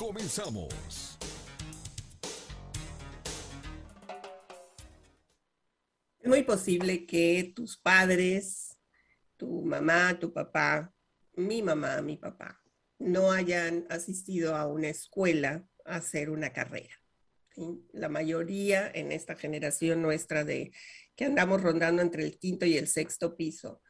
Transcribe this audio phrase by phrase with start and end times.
[0.00, 1.18] Comenzamos.
[6.18, 8.78] Es muy posible que tus padres,
[9.36, 10.90] tu mamá, tu papá,
[11.34, 12.62] mi mamá, mi papá,
[12.98, 16.94] no hayan asistido a una escuela a hacer una carrera.
[17.92, 20.72] La mayoría en esta generación nuestra de
[21.14, 23.82] que andamos rondando entre el quinto y el sexto piso,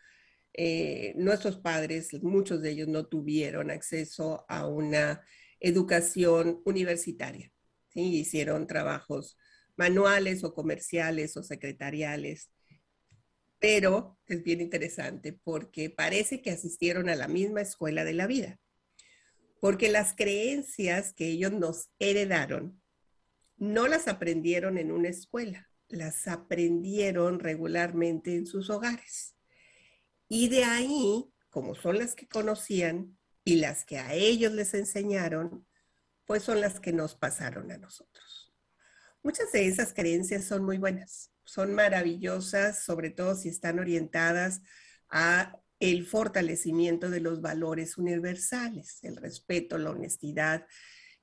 [0.54, 5.23] eh, nuestros padres, muchos de ellos no tuvieron acceso a una
[5.60, 7.52] educación universitaria.
[7.88, 8.16] ¿sí?
[8.16, 9.37] Hicieron trabajos
[9.77, 12.51] manuales o comerciales o secretariales.
[13.59, 18.59] Pero es bien interesante porque parece que asistieron a la misma escuela de la vida.
[19.60, 22.80] Porque las creencias que ellos nos heredaron
[23.59, 29.37] no las aprendieron en una escuela, las aprendieron regularmente en sus hogares.
[30.29, 33.18] Y de ahí, como son las que conocían,
[33.51, 35.66] y las que a ellos les enseñaron,
[36.24, 38.54] pues son las que nos pasaron a nosotros.
[39.24, 44.62] Muchas de esas creencias son muy buenas, son maravillosas, sobre todo si están orientadas
[45.09, 50.64] a el fortalecimiento de los valores universales, el respeto, la honestidad,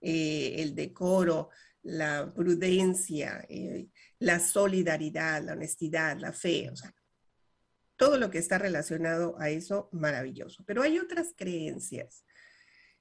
[0.02, 1.50] eh, el decoro,
[1.84, 3.88] la prudencia, eh,
[4.20, 6.94] la solidaridad, la honestidad, la fe, o sea,
[7.98, 10.64] todo lo que está relacionado a eso, maravilloso.
[10.66, 12.24] Pero hay otras creencias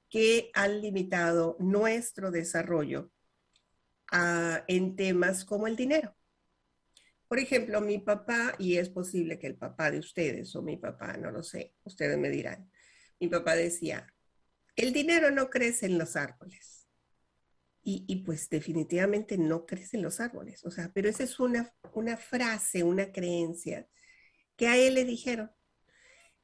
[0.09, 3.13] que han limitado nuestro desarrollo
[4.11, 6.17] ah, en temas como el dinero.
[7.29, 11.17] Por ejemplo, mi papá, y es posible que el papá de ustedes o mi papá,
[11.17, 12.71] no lo sé, ustedes me dirán,
[13.19, 14.13] mi papá decía,
[14.77, 16.89] el dinero no crece en los árboles.
[17.83, 20.65] Y, y, pues definitivamente no crece en los árboles.
[20.65, 23.87] O sea, pero esa es una, una frase, una creencia
[24.57, 25.51] que a él le dijeron.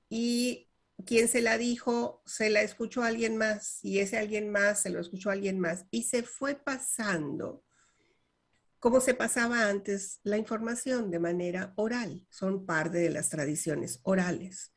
[0.09, 0.69] Y
[1.07, 4.91] quien se la dijo, se la escuchó a alguien más y ese alguien más se
[4.91, 7.65] lo escuchó a alguien más y se fue pasando
[8.83, 12.27] como se pasaba antes la información de manera oral.
[12.29, 14.73] Son parte de las tradiciones orales.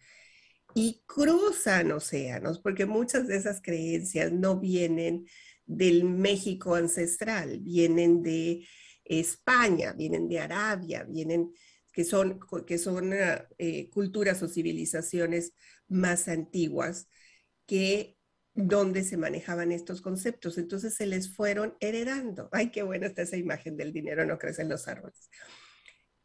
[0.75, 5.25] Y cruzan océanos, porque muchas de esas creencias no vienen
[5.65, 8.67] del México ancestral, vienen de
[9.05, 11.51] España, vienen de Arabia, vienen
[11.95, 13.13] que son, que son
[13.57, 15.53] eh, culturas o civilizaciones
[15.87, 17.07] más antiguas
[17.65, 18.17] que
[18.53, 20.57] donde se manejaban estos conceptos.
[20.57, 22.49] Entonces se les fueron heredando.
[22.51, 25.29] Ay, qué buena está esa imagen del dinero no crece en los árboles.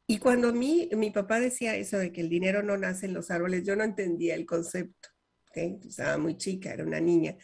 [0.09, 3.31] Y cuando mi, mi papá decía eso de que el dinero no nace en los
[3.31, 5.09] árboles, yo no entendía el concepto.
[5.55, 7.37] Estaba muy chica, era una niña.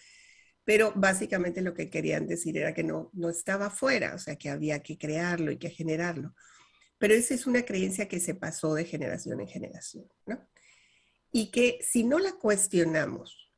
[0.65, 4.51] Pero básicamente lo que querían decir era que no, no estaba fuera, o sea, que
[4.51, 6.35] había que crearlo y que generarlo.
[6.99, 10.47] Pero esa es una creencia que se pasó de generación en generación, ¿no?
[11.33, 13.53] Y que si no la cuestionamos,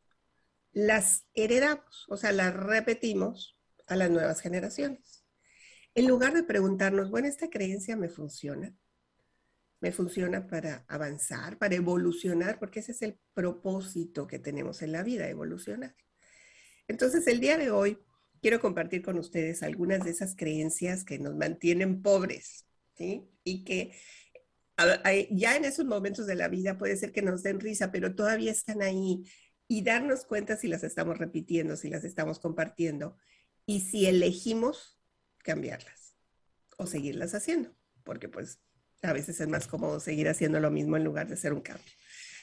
[0.72, 5.24] las heredamos, o sea, las repetimos a las nuevas generaciones.
[5.94, 8.76] En lugar de preguntarnos, bueno, esta creencia me funciona,
[9.80, 15.02] me funciona para avanzar, para evolucionar, porque ese es el propósito que tenemos en la
[15.02, 15.96] vida, evolucionar.
[16.86, 17.98] Entonces, el día de hoy
[18.40, 22.67] quiero compartir con ustedes algunas de esas creencias que nos mantienen pobres,
[22.98, 23.92] y que
[25.30, 28.52] ya en esos momentos de la vida puede ser que nos den risa, pero todavía
[28.52, 29.24] están ahí
[29.66, 33.16] y darnos cuenta si las estamos repitiendo, si las estamos compartiendo
[33.66, 34.98] y si elegimos
[35.42, 36.14] cambiarlas
[36.76, 38.60] o seguirlas haciendo, porque pues
[39.02, 41.92] a veces es más cómodo seguir haciendo lo mismo en lugar de hacer un cambio.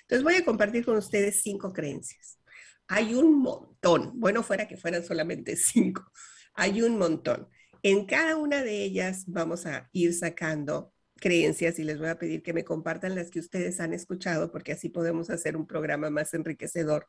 [0.01, 2.39] Entonces voy a compartir con ustedes cinco creencias.
[2.87, 6.11] Hay un montón, bueno fuera que fueran solamente cinco,
[6.53, 7.49] hay un montón.
[7.87, 12.41] En cada una de ellas vamos a ir sacando creencias y les voy a pedir
[12.41, 16.33] que me compartan las que ustedes han escuchado porque así podemos hacer un programa más
[16.33, 17.07] enriquecedor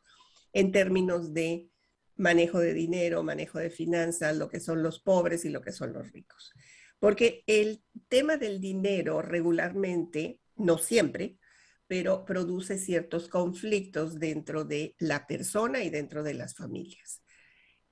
[0.52, 1.70] en términos de
[2.16, 5.94] manejo de dinero, manejo de finanzas, lo que son los pobres y lo que son
[5.94, 6.52] los ricos.
[6.98, 11.38] Porque el tema del dinero regularmente, no siempre,
[11.86, 17.22] pero produce ciertos conflictos dentro de la persona y dentro de las familias.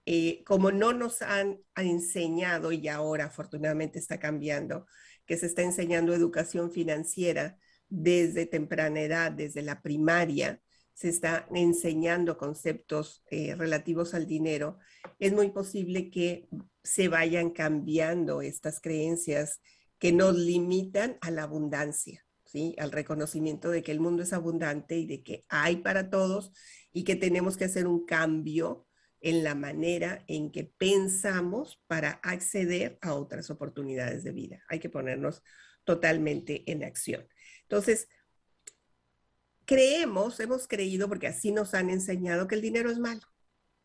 [0.07, 4.87] Eh, como no nos han, enseñado, y ahora afortunadamente está cambiando,
[5.27, 7.57] que se está enseñando educación financiera
[7.89, 10.61] desde temprana edad, desde la primaria,
[10.93, 14.79] se está enseñando conceptos eh, relativos al dinero,
[15.19, 16.49] es muy posible que
[16.83, 19.61] se vayan cambiando estas creencias
[19.99, 22.77] que nos limitan a la abundancia, ¿sí?
[22.79, 26.53] al reconocimiento de que el mundo es abundante y de que hay para todos
[26.93, 28.87] y que tenemos que hacer un cambio
[29.25, 34.63] en la manera en que pensamos para acceder a otras oportunidades de vida.
[34.69, 35.43] Hay que ponernos
[35.85, 37.27] totalmente en acción.
[37.63, 38.07] Entonces,
[39.65, 43.23] creemos, hemos creído, porque así nos han enseñado, que el dinero es malo,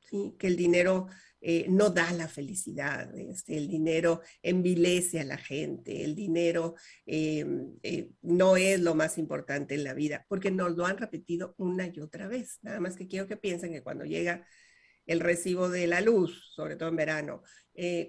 [0.02, 0.36] ¿sí?
[0.38, 1.08] que el dinero
[1.40, 6.76] eh, no da la felicidad, este, el dinero envilece a la gente, el dinero
[7.06, 7.46] eh,
[7.82, 11.88] eh, no es lo más importante en la vida, porque nos lo han repetido una
[11.88, 12.60] y otra vez.
[12.62, 14.46] Nada más que quiero que piensen que cuando llega
[15.10, 17.42] el recibo de la luz, sobre todo en verano,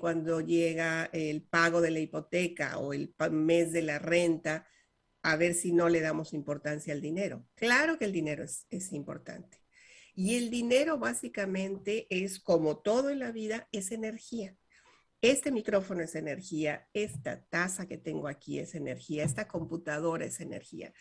[0.01, 4.67] cuando llega el pago de la hipoteca o el mes de la renta,
[5.23, 7.47] a ver si no le damos importancia al dinero.
[7.55, 9.59] Claro que el dinero es importante
[10.15, 14.57] y el dinero básicamente es como todo en la vida, es energía.
[15.23, 20.93] Este micrófono es energía, esta taza que tengo aquí es energía, esta computadora es energía.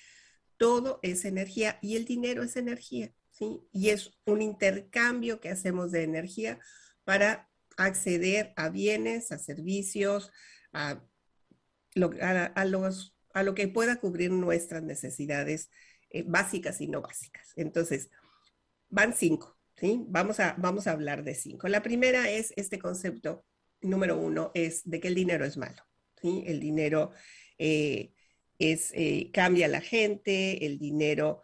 [0.55, 6.03] Todo es energía y el dinero es energía, Y es un intercambio que hacemos de
[6.03, 6.59] energía
[7.06, 10.31] para acceder a bienes, a servicios,
[10.74, 11.01] a
[11.95, 12.12] lo,
[12.65, 15.69] los, a lo que pueda cubrir nuestras necesidades
[16.09, 17.53] eh, básicas y no básicas.
[17.56, 18.09] Entonces,
[18.89, 20.03] van cinco, ¿sí?
[20.07, 21.68] Vamos a, vamos a hablar de cinco.
[21.68, 23.45] La primera es este concepto,
[23.81, 25.81] número uno, es de que el dinero es malo,
[26.21, 26.44] ¿sí?
[26.45, 27.12] El dinero
[27.57, 28.13] eh,
[28.57, 31.44] es, eh, cambia a la gente, el dinero,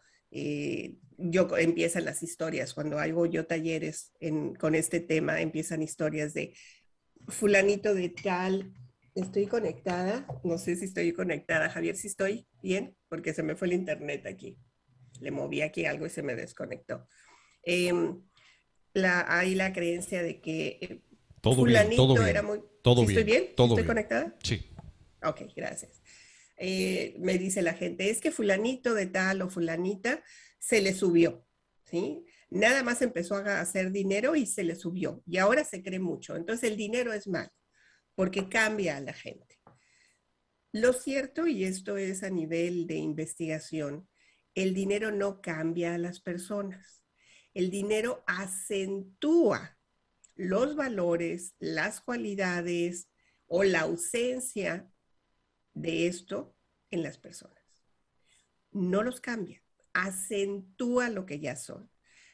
[1.17, 4.11] yo empiezan las historias, cuando hago yo talleres
[4.59, 6.53] con este tema, empiezan historias de
[7.27, 8.73] fulanito de tal,
[9.15, 13.67] estoy conectada, no sé si estoy conectada, Javier, si estoy bien, porque se me fue
[13.67, 14.57] el internet aquí.
[15.21, 17.07] Le moví aquí algo y se me desconectó.
[17.63, 18.21] Em,
[18.93, 21.01] la, hay la creencia de que eh,
[21.41, 22.61] todo fulanito bien, todo bien, era muy...
[22.81, 23.55] Todo ¿Estoy bien?
[23.55, 24.35] Todo ¿Estoy conectada?
[24.43, 24.69] Sí.
[25.23, 26.01] Ok, gracias.
[26.57, 30.23] Eh, me dice la gente, es que fulanito de tal o fulanita
[30.59, 31.45] se le subió,
[31.83, 32.25] ¿sí?
[32.49, 35.23] Nada más empezó a hacer dinero y se le subió.
[35.25, 36.35] Y ahora se cree mucho.
[36.35, 37.51] Entonces el dinero es malo,
[38.15, 39.59] porque cambia a la gente.
[40.71, 44.07] Lo cierto, y esto es a nivel de investigación,
[44.53, 47.05] el dinero no cambia a las personas
[47.55, 49.79] el dinero acentúa
[50.35, 53.09] los valores, las cualidades
[53.47, 54.91] o la ausencia
[55.73, 56.53] de esto
[56.91, 57.63] en las personas.
[58.71, 59.63] No los cambia,
[59.95, 61.89] acentúa lo que ya son.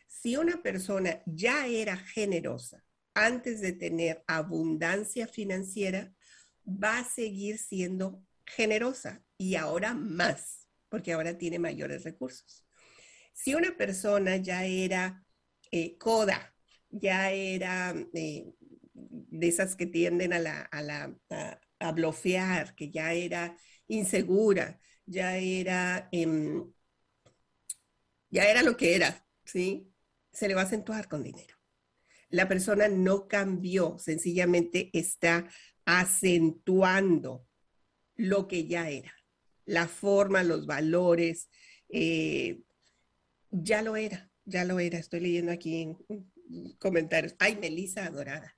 [0.08, 6.14] Si una persona ya era generosa antes de tener abundancia financiera,
[6.66, 12.66] va a seguir siendo generosa y ahora más, porque ahora tiene mayores recursos.
[13.34, 15.26] Si una persona ya era
[15.72, 16.54] eh, coda,
[16.90, 18.54] ya era eh,
[18.94, 23.58] de esas que tienden a, la, a, que ya era
[23.88, 26.72] insegura, ya era, em,
[28.32, 29.94] ya era lo que era, ¿sí?
[30.32, 31.56] Se le va a acentuar con dinero.
[32.30, 35.50] La persona no cambió, sencillamente está
[35.86, 37.46] acentuando
[38.16, 39.14] lo que ya era,
[39.66, 41.50] la forma, los valores,
[41.90, 42.62] eh,
[43.50, 44.98] ya lo era, ya lo era.
[44.98, 45.98] Estoy leyendo aquí en
[46.80, 47.36] comentarios.
[47.40, 48.58] Ay, Melissa adorada.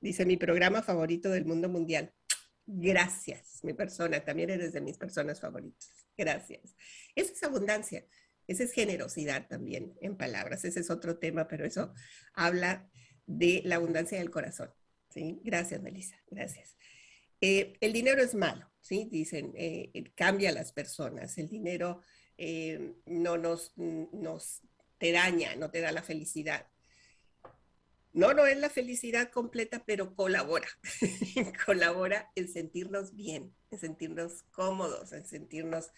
[0.00, 2.12] Dice mi programa favorito del mundo mundial.
[2.66, 4.24] Gracias, mi persona.
[4.24, 5.88] También eres de mis personas favoritas.
[6.16, 6.76] Gracias.
[7.14, 8.04] Esa es abundancia.
[8.46, 10.64] Esa es generosidad también en palabras.
[10.64, 11.92] Ese es otro tema, pero eso
[12.34, 12.88] habla
[13.26, 14.70] de la abundancia del corazón.
[15.10, 15.40] ¿sí?
[15.42, 16.16] Gracias, Melissa.
[16.30, 16.76] Gracias.
[17.40, 19.08] Eh, el dinero es malo, ¿sí?
[19.10, 21.36] Dicen, eh, cambia a las personas.
[21.38, 22.02] El dinero
[22.38, 23.72] eh, no nos,
[24.98, 26.66] te daña, no te da la felicidad.
[28.12, 30.68] No, no es la felicidad completa, pero colabora.
[31.66, 35.90] colabora en sentirnos bien, en sentirnos cómodos, en sentirnos,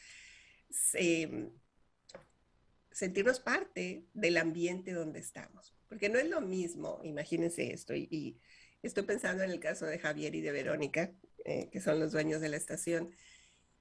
[2.99, 5.73] sentirnos parte del ambiente donde estamos.
[5.89, 8.41] Porque no es lo mismo, imagínense esto, y,
[8.83, 11.13] estoy pensando en el caso de Javier y de Verónica,
[11.45, 13.13] eh, que son los dueños de la estación,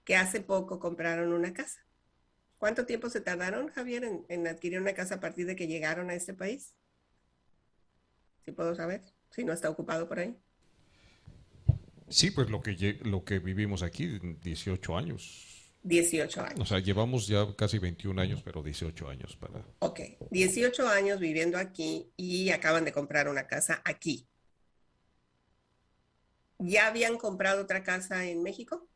[0.04, 1.86] que hace poco compraron una casa.
[2.60, 6.16] ¿Cuánto tiempo se tardaron, Javier, en, adquirir una casa a partir de que llegaron a
[6.16, 6.76] este país?
[8.46, 10.38] Si puedo saber, si no está ocupado por ahí.
[12.08, 15.67] Sí, pues lo que, lo que vivimos aquí, 18 años.
[15.84, 16.60] 18 años.
[16.60, 19.66] O sea, llevamos ya casi 21 años, pero 18 años para...
[19.80, 24.28] Ok, 18 años viviendo aquí y acaban de comprar una casa aquí.
[26.60, 28.90] ¿Ya habían comprado otra casa en México?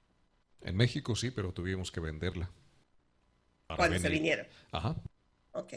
[0.62, 2.52] En México sí, pero tuvimos que venderla.
[3.76, 4.48] Cuando se vinieron.
[4.72, 5.02] Ajá.
[5.52, 5.74] Ok.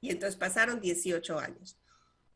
[0.00, 1.78] Y entonces pasaron 18 años.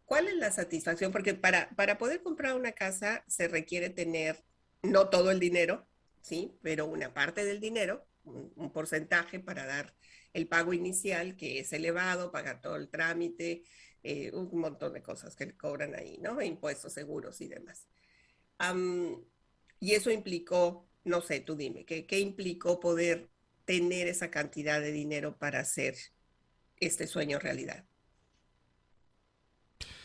[0.04, 1.12] ¿Cuál es la satisfacción?
[1.12, 4.44] Porque para, para poder comprar una casa se requiere tener
[4.82, 5.86] no todo el dinero,
[6.20, 6.58] ¿sí?
[6.62, 9.94] Pero una parte del dinero, un, porcentaje para dar
[10.32, 13.64] el pago inicial, que es elevado, pagar todo el trámite,
[14.02, 16.40] eh, un montón de cosas que cobran ahí, ¿no?
[16.40, 17.86] Impuestos, seguros y demás.
[19.80, 23.30] y eso implicó, no sé, tú dime, ¿qué, ¿qué implicó poder
[23.64, 25.96] tener esa cantidad de dinero para hacer
[26.76, 27.84] este sueño realidad?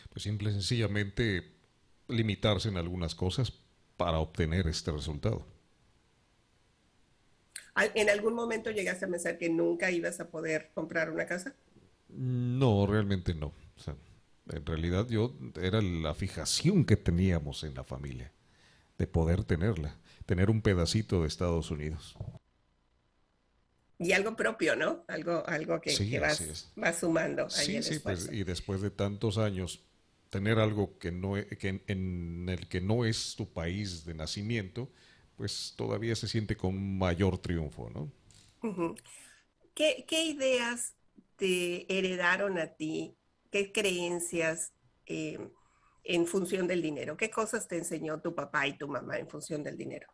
[0.10, 1.55] Pues simple y sencillamente
[2.07, 3.51] limitarse en algunas cosas
[3.98, 5.45] para obtener este resultado.
[7.75, 11.55] ¿En algún momento llegaste a pensar que nunca ibas a poder comprar una casa?
[12.10, 13.53] No, realmente no.
[14.50, 18.32] en realidad yo era la fijación que teníamos en la familia
[18.98, 22.15] de poder tenerla, tener un pedacito de Estados Unidos.
[23.98, 25.03] Y algo propio, ¿no?
[25.08, 27.50] Algo, algo que, vas, sumando.
[27.50, 29.84] sí, sí, pues, y después de tantos años
[30.29, 34.91] tener algo que no, e, que en el que no es tu país de nacimiento,
[35.38, 38.12] pues todavía se siente con mayor triunfo, ¿no?
[39.74, 40.96] ¿Qué, ideas
[41.36, 43.15] te heredaron a ti?
[43.51, 44.74] ¿Qué creencias
[45.06, 45.51] em,
[46.04, 47.18] en función del dinero?
[47.18, 50.08] ¿Qué cosas te enseñó tu papá y tu mamá en función del dinero?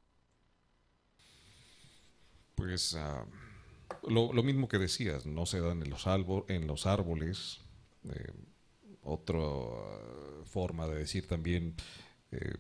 [2.56, 3.26] Pues ah,
[4.04, 6.06] lo, mismo que decías, no se dan en los,
[6.48, 7.62] en los árboles.
[8.10, 8.34] Eh,
[9.04, 9.40] otra
[10.46, 11.76] forma de decir también,
[12.32, 12.56] eh,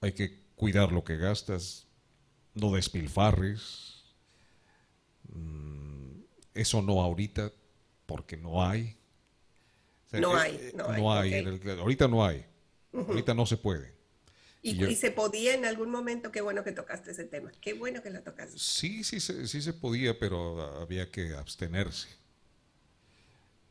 [0.00, 1.86] hay que cuidar lo que gastas,
[2.52, 4.04] no despilfarres.
[5.32, 6.20] Mm,
[6.52, 7.50] eso no ahorita,
[8.04, 8.94] porque no hay.
[10.12, 11.32] no, hay eh, no, hay,
[11.78, 12.44] ahorita no hay.
[12.92, 13.94] Ahorita no se puede.
[14.60, 18.10] Y, se podía en algún momento, qué bueno que tocaste ese tema, qué bueno que
[18.10, 18.58] la tocaste.
[18.58, 22.08] Sí, sí, sí se podía, pero había que abstenerse.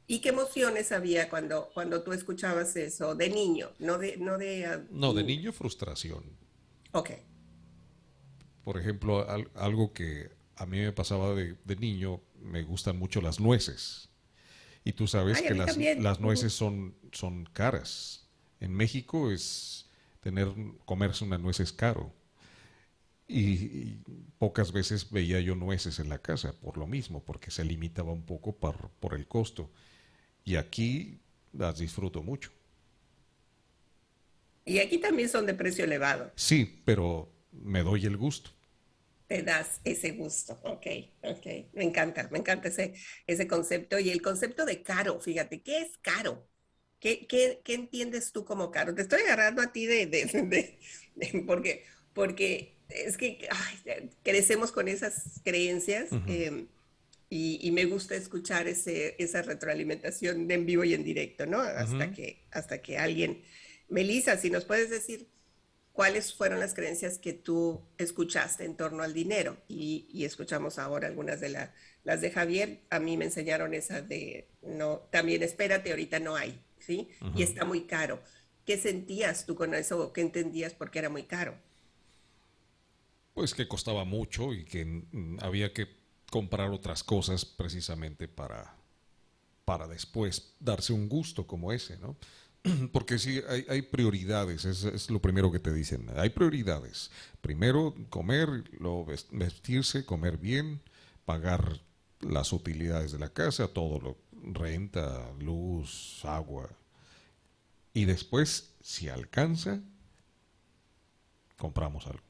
[0.07, 3.69] ¿Y qué emociones había cuando, cuando tú escuchabas eso de niño?
[3.77, 6.48] No de, no de, no, de niño frustración.
[6.91, 7.11] Ok.
[8.63, 14.09] Por ejemplo, algo que a mí me pasaba de, niño, me gustan mucho las nueces.
[14.83, 18.27] Y tú sabes que las, las, nueces son, son caras.
[18.59, 20.53] En México es tener,
[20.85, 22.13] comerse una nuez es caro.
[23.27, 23.99] Y,
[24.37, 28.23] pocas veces veía yo nueces en la casa por lo mismo, porque se limitaba un
[28.23, 29.71] poco por, por el costo.
[30.43, 31.21] Y aquí
[31.53, 32.51] las disfruto mucho.
[34.65, 36.31] Y aquí también son de precio elevado.
[36.35, 38.51] Sí, pero me doy el gusto.
[39.27, 40.87] Te das ese gusto, ok,
[41.21, 41.45] ok.
[41.73, 42.95] Me encanta, me encanta ese,
[43.27, 43.99] ese concepto.
[43.99, 46.47] Y el concepto de caro, fíjate, ¿qué es caro?
[46.99, 48.95] ¿Qué, qué, qué entiendes tú como caro?
[48.95, 50.79] Te estoy agarrando a ti de, de,
[51.45, 53.47] porque, porque es que
[54.23, 56.09] crecemos con esas creencias.
[57.29, 61.59] Y, me gusta escuchar ese, esa retroalimentación en vivo y en directo, ¿no?
[61.59, 63.43] Hasta, que, hasta que alguien...
[63.89, 65.29] Melissa, si nos puedes decir
[65.99, 69.57] cuáles fueron las creencias que tú escuchaste en torno al dinero.
[69.67, 71.49] Y, escuchamos ahora algunas de
[72.03, 72.83] las de Javier.
[72.89, 77.09] A mí me enseñaron esa de, no, también espérate, ahorita no hay, ¿sí?
[77.35, 78.21] Y está muy caro.
[78.65, 80.13] ¿Qué sentías tú con eso?
[80.13, 81.57] ¿Qué entendías por qué era muy caro?
[83.33, 85.87] Pues que costaba mucho y que mm, había que
[86.31, 88.77] comprar otras cosas precisamente para,
[89.65, 92.15] para después darse un gusto como ese, ¿no?
[92.91, 96.07] Porque sí, hay, prioridades, es, lo primero que te dicen.
[96.15, 97.11] Hay prioridades.
[97.41, 98.49] Primero, comer,
[98.79, 100.81] lo, vestirse, comer bien,
[101.25, 101.81] pagar
[102.21, 104.17] las utilidades de la casa, todo lo
[104.53, 106.69] renta, luz, agua.
[107.93, 109.81] Y después, si alcanza,
[111.57, 112.29] compramos algo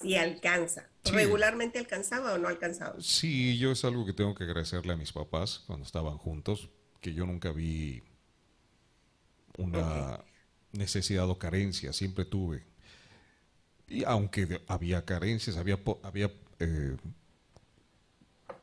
[0.00, 0.88] si alcanza.
[1.04, 2.96] ¿Regularmente alcanzaba o no alcanzaba?
[3.00, 6.68] Sí, yo es algo que tengo que agradecerle a mis papás cuando estaban juntos,
[7.00, 8.02] que yo nunca vi
[9.58, 10.24] una
[10.72, 12.64] necesidad o carencia, siempre tuve.
[13.86, 16.96] Y aunque había carencias, había, había eh,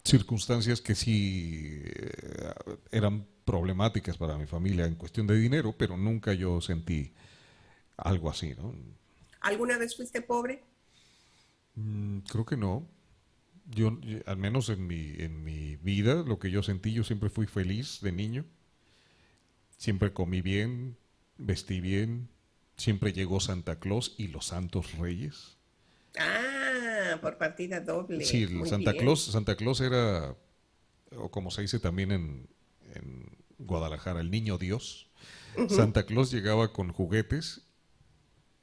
[0.04, 2.54] circunstancias que sí eh,
[2.92, 7.14] eran problemáticas para mi familia en cuestión de dinero, pero nunca yo sentí
[7.98, 8.74] algo así, ¿no?
[9.42, 10.64] ¿Alguna vez fuiste pobre?
[11.76, 12.88] Mm, creo que no.
[13.68, 17.48] Yo, al menos en mi, en mi vida, lo que yo sentí, yo siempre fui
[17.48, 18.46] feliz de niño.
[19.78, 20.98] Siempre comí bien,
[21.38, 22.30] vestí bien.
[22.78, 25.58] Siempre llegó Santa Claus y los Santos Reyes.
[26.20, 28.26] Ah, por partida doble.
[28.26, 30.36] Sí, Santa Claus, Santa Claus era,
[31.16, 32.50] o como se dice también en,
[32.94, 35.08] en Guadalajara, el niño Dios.
[35.70, 37.62] Santa Claus llegaba con juguetes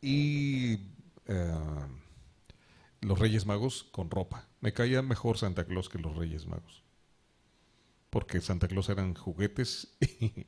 [0.01, 0.75] y
[1.27, 1.55] eh,
[3.01, 4.47] los Reyes Magos con ropa.
[4.61, 6.83] Me caía mejor Santa Claus que los Reyes Magos.
[8.11, 10.47] porque Santa Claus eran juguetes y,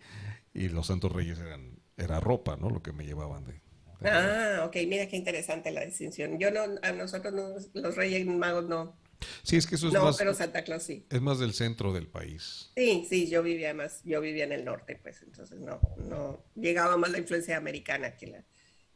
[0.54, 2.70] los Santos Reyes eran era ropa, ¿no?
[2.70, 3.60] Lo que me llevaban de,
[4.04, 6.38] Ah, ok, mira qué interesante la distinción.
[6.38, 8.98] Yo no, a nosotros los Reyes Magos no.
[9.42, 10.16] Sí, es que eso es no, más.
[10.18, 11.06] pero Santa Claus sí.
[11.10, 12.70] Es más del centro del país.
[12.76, 16.96] Sí, sí, yo vivía más, yo vivía en el norte, pues entonces no, no llegaba
[16.98, 18.44] más la influencia americana que, la,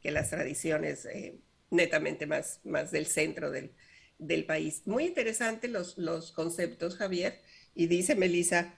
[0.01, 3.73] que las tradiciones eh, netamente más, más del centro del,
[4.19, 4.83] del país.
[4.85, 7.41] Muy interesante los, los conceptos, Javier.
[7.75, 8.75] Y dice Melissa,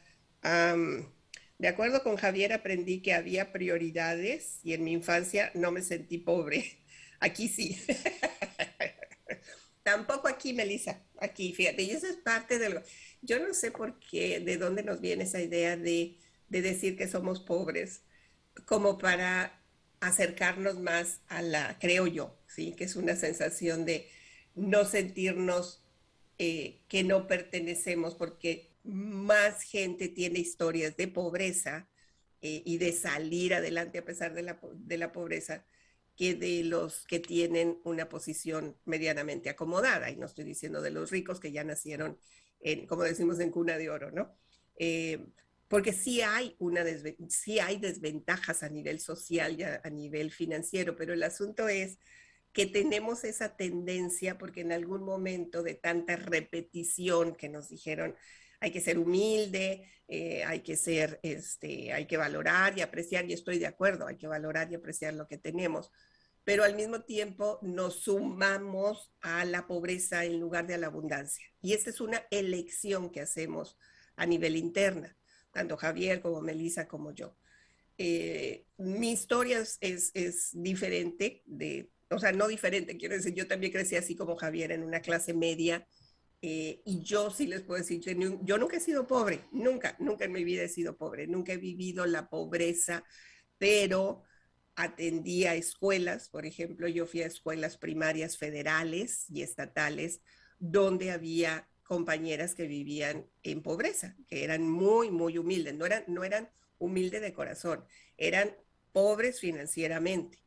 [1.60, 6.16] de acuerdo con Javier, aprendí que había prioridades y en mi infancia no me sentí
[6.16, 6.78] pobre.
[7.20, 7.78] Aquí sí.
[9.82, 11.02] Tampoco aquí, Melissa.
[11.20, 11.82] Aquí, fíjate.
[11.82, 12.82] Y eso es parte de lo...
[13.20, 16.16] Yo no sé por qué, de dónde nos viene esa idea de,
[16.48, 18.02] de decir que somos pobres,
[18.64, 19.62] como para
[20.00, 22.72] acercarnos más a la, creo yo, ¿sí?
[22.72, 24.08] Que es una sensación de
[24.54, 25.82] no sentirnos
[26.38, 31.88] eh, que no pertenecemos, porque más gente tiene historias de pobreza
[32.40, 35.64] eh, y de salir adelante a pesar de la, de la pobreza
[36.16, 40.10] que de los que tienen una posición medianamente acomodada.
[40.10, 42.18] Y no estoy diciendo de los ricos que ya nacieron,
[42.60, 44.36] en, como decimos, en cuna de oro, ¿no?
[44.76, 45.24] Eh,
[45.70, 46.84] porque sí hay, una
[47.28, 51.98] sí hay desventajas a nivel social y a, nivel financiero, pero el asunto es
[52.52, 58.16] que tenemos esa tendencia, porque en algún momento de tanta repetición que nos dijeron,
[58.60, 63.32] hay que ser humilde, eh, hay que ser, este, hay que valorar y apreciar, y
[63.32, 65.90] estoy de acuerdo, hay que valorar y apreciar lo que tenemos,
[66.44, 71.46] pero al mismo tiempo nos sumamos a la pobreza en lugar de a la abundancia.
[71.62, 73.78] Y esta es una elección que hacemos
[74.16, 75.16] a nivel interna,
[75.52, 77.36] tanto Javier como Melissa como yo.
[77.98, 79.78] Eh, mi historia es,
[80.14, 84.72] es diferente de o sea, no diferente, quiero decir, yo también crecí así como Javier
[84.72, 85.86] en una clase media
[86.42, 90.32] eh, y yo sí les puedo decir, yo, nunca he sido pobre, nunca, nunca en
[90.32, 93.04] mi vida he sido pobre, nunca he vivido la pobreza,
[93.58, 94.22] pero
[94.74, 100.22] atendí a escuelas, por ejemplo, yo fui a escuelas primarias federales y estatales
[100.58, 106.24] donde había compañeras que vivían en pobreza, que eran muy, muy humildes, no eran, no
[106.24, 107.84] eran humildes de corazón,
[108.16, 108.56] eran
[108.92, 110.42] pobres financieramente.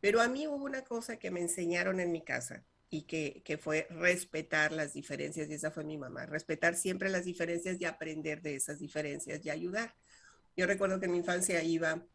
[0.00, 3.86] Pero a mí hubo una cosa que me enseñaron en mi casa y que, fue
[3.90, 8.54] respetar las diferencias, y esa fue mi mamá, respetar siempre las diferencias y aprender de
[8.54, 9.94] esas diferencias y ayudar.
[10.56, 12.06] Yo recuerdo que en mi infancia iba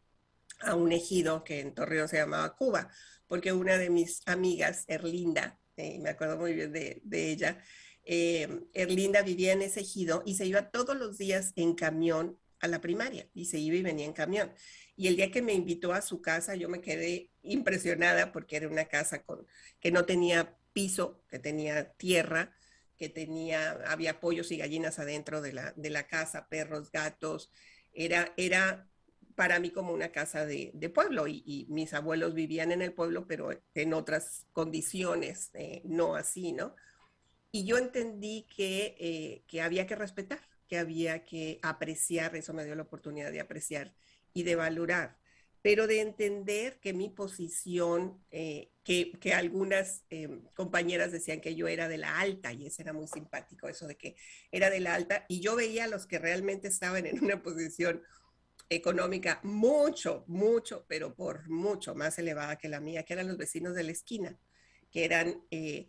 [0.60, 2.90] a un ejido que en Torreón se llamaba Cuba,
[3.26, 7.62] porque una de mis amigas, Erlinda, eh, me acuerdo muy bien de, ella,
[8.04, 12.68] eh, Erlinda vivía en ese ejido y se iba todos los días en camión a
[12.68, 14.52] la primaria y se iba y venía en camión.
[14.96, 18.68] Y el día que me invitó a su casa, yo me quedé impresionada porque era
[18.68, 19.46] una casa con,
[19.80, 22.54] que no tenía piso, que tenía tierra,
[22.96, 27.50] que tenía, había pollos y gallinas adentro de la, de la casa, perros, gatos.
[27.92, 28.88] Era, era
[29.34, 33.50] para mí como una casa de, pueblo y, mis abuelos vivían en el pueblo, pero
[33.74, 36.74] en otras condiciones, eh, no así, ¿no?
[37.50, 42.64] Y yo entendí que, eh, que había que respetar, que había que apreciar, eso me
[42.64, 43.94] dio la oportunidad de apreciar
[44.32, 45.18] y de valorar,
[45.62, 51.68] pero de entender que mi posición, eh, que, que, algunas eh, compañeras decían que yo
[51.68, 54.16] era de la alta, y eso era muy simpático, eso de que
[54.50, 58.02] era de la alta, y yo veía a los que realmente estaban en una posición
[58.68, 63.74] económica mucho, mucho, pero por mucho más elevada que la mía, que eran los vecinos
[63.74, 64.36] de la esquina,
[64.90, 65.88] que eran eh,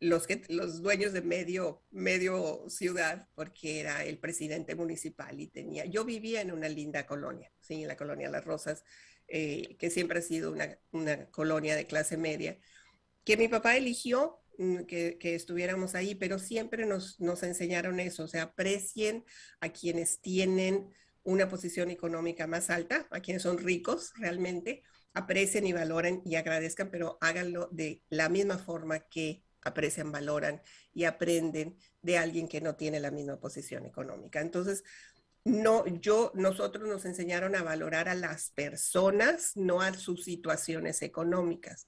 [0.00, 5.86] los, que, los dueños de medio, medio ciudad, porque era el presidente municipal y tenía,
[5.86, 7.82] yo vivía en una linda colonia, ¿sí?
[7.82, 8.84] en la colonia Las Rosas,
[9.28, 10.52] eh, que siempre ha sido
[10.92, 12.58] una, colonia de clase media,
[13.24, 18.24] que mi papá eligió mm, que, que, estuviéramos ahí, pero siempre nos, nos enseñaron eso,
[18.24, 19.24] o sea, aprecien
[19.60, 20.90] a quienes tienen
[21.24, 24.82] una posición económica más alta, a quienes son ricos realmente,
[25.14, 31.04] aprecien y valoren y agradezcan, pero háganlo de la misma forma que aprecian, valoran y
[31.04, 34.40] aprenden de alguien que no tiene la misma posición económica.
[34.40, 34.84] Entonces,
[35.44, 41.86] no, yo, nosotros nos enseñaron a valorar a las personas, no a sus situaciones económicas.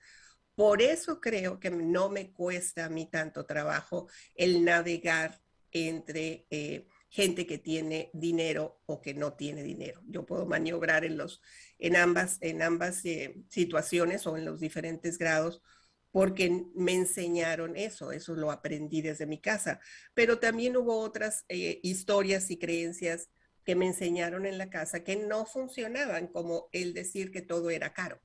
[0.54, 5.40] Por eso creo que no me cuesta a mí tanto trabajo el navegar
[5.72, 10.02] entre eh, gente que tiene dinero o que no tiene dinero.
[10.06, 11.42] Yo puedo maniobrar en, los,
[11.78, 15.62] en ambas, en ambas eh, situaciones o en los diferentes grados
[16.10, 19.80] porque me enseñaron eso, eso lo aprendí desde mi casa.
[20.14, 23.28] Pero también hubo otras eh, historias y creencias
[23.66, 27.92] que me enseñaron en la casa que no funcionaban, como el decir que todo era
[27.92, 28.20] caro.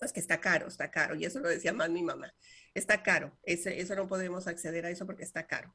[0.00, 2.32] Es que está caro, está caro, y eso lo decía más mi mamá.
[2.72, 5.74] Está caro, eso no podemos acceder a eso porque está caro.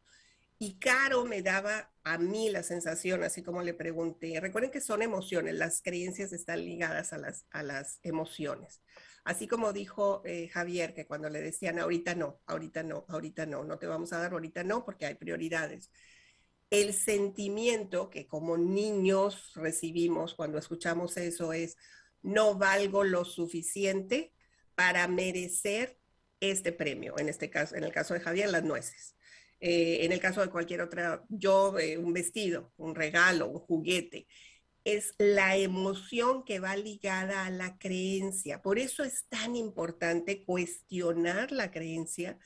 [0.57, 4.39] Y caro me daba a mí la sensación, así como le pregunté.
[4.39, 8.79] Recuerden que son emociones, las creencias están ligadas a las, a las emociones.
[9.25, 13.63] Así como dijo eh, Javier, que cuando le decían ahorita no, ahorita no, ahorita no,
[13.65, 15.89] no te vamos a dar ahorita no, porque hay prioridades.
[16.71, 21.77] El sentimiento que como niños recibimos cuando escuchamos eso es,
[22.23, 24.33] no valgo lo suficiente
[24.73, 25.99] para merecer
[26.39, 27.19] este premio.
[27.19, 29.15] En este caso, en el caso de Javier, las nueces.
[29.59, 34.27] Eh, en el caso de cualquier otra, yo, eh, un vestido, un regalo, un juguete
[34.83, 38.61] es la emoción que va ligada a la creencia.
[38.61, 42.39] Por eso es tan importante cuestionar la creencia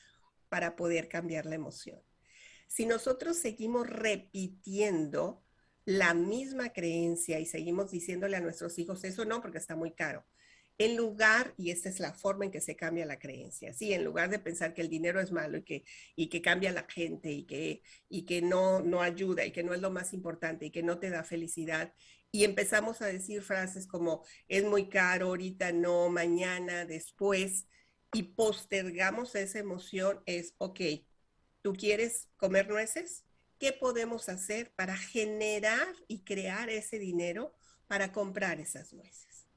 [0.48, 2.00] para poder cambiar la emoción.
[2.66, 5.42] Si nosotros seguimos repitiendo
[5.84, 10.26] la misma creencia y seguimos diciéndole a nuestros hijos, eso no, porque está muy caro,
[10.78, 14.04] en lugar, y esta es la forma en que se cambia la creencia, sí, en
[14.04, 15.84] lugar de pensar que el dinero es malo y que,
[16.16, 19.72] y que cambia la gente y que, y que no, no ayuda y que no
[19.72, 21.94] es lo más importante y que no te da felicidad,
[22.30, 27.66] y empezamos a decir frases como es muy caro, ahorita no, mañana, después,
[28.12, 30.80] y postergamos esa emoción, es, ok,
[31.66, 33.24] ¿tú quieres comer nueces?
[33.58, 37.56] ¿Qué podemos hacer para generar y crear ese dinero
[37.88, 39.48] para comprar esas nueces?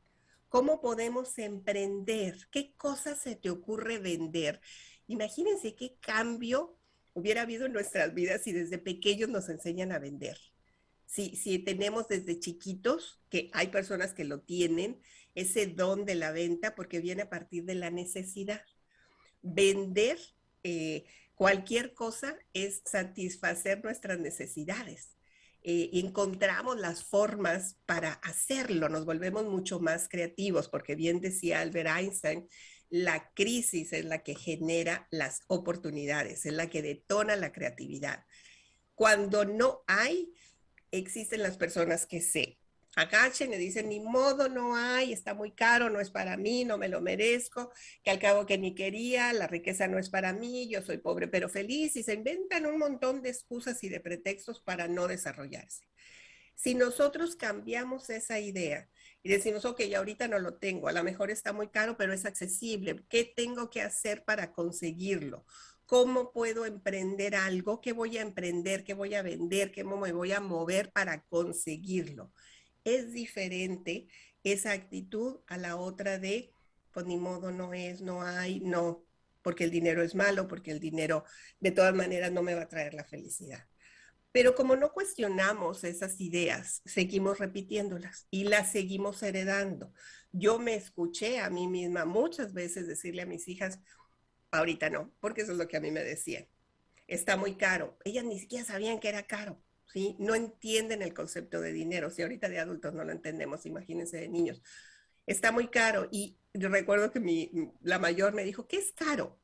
[0.48, 2.48] ¿Cómo podemos emprender?
[2.50, 4.60] ¿Qué cosas se te ocurre vender?
[5.06, 6.80] Imagínense qué cambio
[7.14, 10.40] hubiera habido en nuestras vidas si desde pequeños nos enseñan a vender
[11.06, 15.00] si, tenemos desde chiquitos, que hay personas que lo tienen,
[15.36, 18.64] ese don de la venta, porque viene a partir de la necesidad.
[19.42, 20.20] Vender
[20.64, 21.06] eh,
[21.40, 25.16] cualquier cosa es satisfacer nuestras necesidades.
[25.62, 31.92] Eh, encontramos las formas para hacerlo, nos volvemos mucho más creativos, porque bien decía Albert
[31.98, 32.50] Einstein,
[32.90, 38.26] la crisis es la que genera las oportunidades, es la que detona la creatividad.
[38.94, 40.34] Cuando no hay,
[40.92, 42.60] existen las personas que se
[43.00, 46.78] agachen y dicen, ni modo, no hay, está muy caro, no es para mí, no
[46.78, 47.72] me lo merezco,
[48.04, 51.28] que al cabo que ni quería, la riqueza no es para mí, yo soy pobre
[51.28, 55.88] pero feliz, y se inventan un montón de excusas y de pretextos para no desarrollarse.
[56.56, 58.90] Si nosotros cambiamos esa idea
[59.24, 62.26] y decimos, ok, ahorita no lo tengo, a lo mejor está muy caro, pero es
[62.26, 65.46] accesible, ¿qué tengo que hacer para conseguirlo?
[65.90, 70.34] cómo puedo emprender algo, qué voy a emprender, qué voy a vender, cómo me voy
[70.34, 72.32] a mover para conseguirlo.
[72.84, 74.08] Es diferente
[74.44, 76.54] esa actitud a la otra de,
[76.92, 79.04] pues ni modo, no es, no hay, no,
[79.42, 81.24] porque el dinero es malo, porque el dinero
[81.60, 83.68] de todas maneras no me va a traer la felicidad.
[84.32, 89.92] Pero como no cuestionamos esas ideas, seguimos repitiéndolas y las seguimos heredando.
[90.32, 93.80] Yo me escuché a mí misma muchas veces decirle a mis hijas,
[94.52, 96.48] Ahorita no, porque eso es lo que a mí me decían.
[97.08, 97.98] Está muy caro.
[98.04, 99.62] Ellas ni siquiera sabían que era caro,
[99.92, 100.16] ¿sí?
[100.20, 102.10] No entienden el concepto de dinero.
[102.10, 104.62] Si ahorita de adultos no lo entendemos, imagínense de niños.
[105.26, 106.08] Está muy caro.
[106.12, 109.40] Y recuerdo que mi, la mayor me dijo, ¿qué es caro?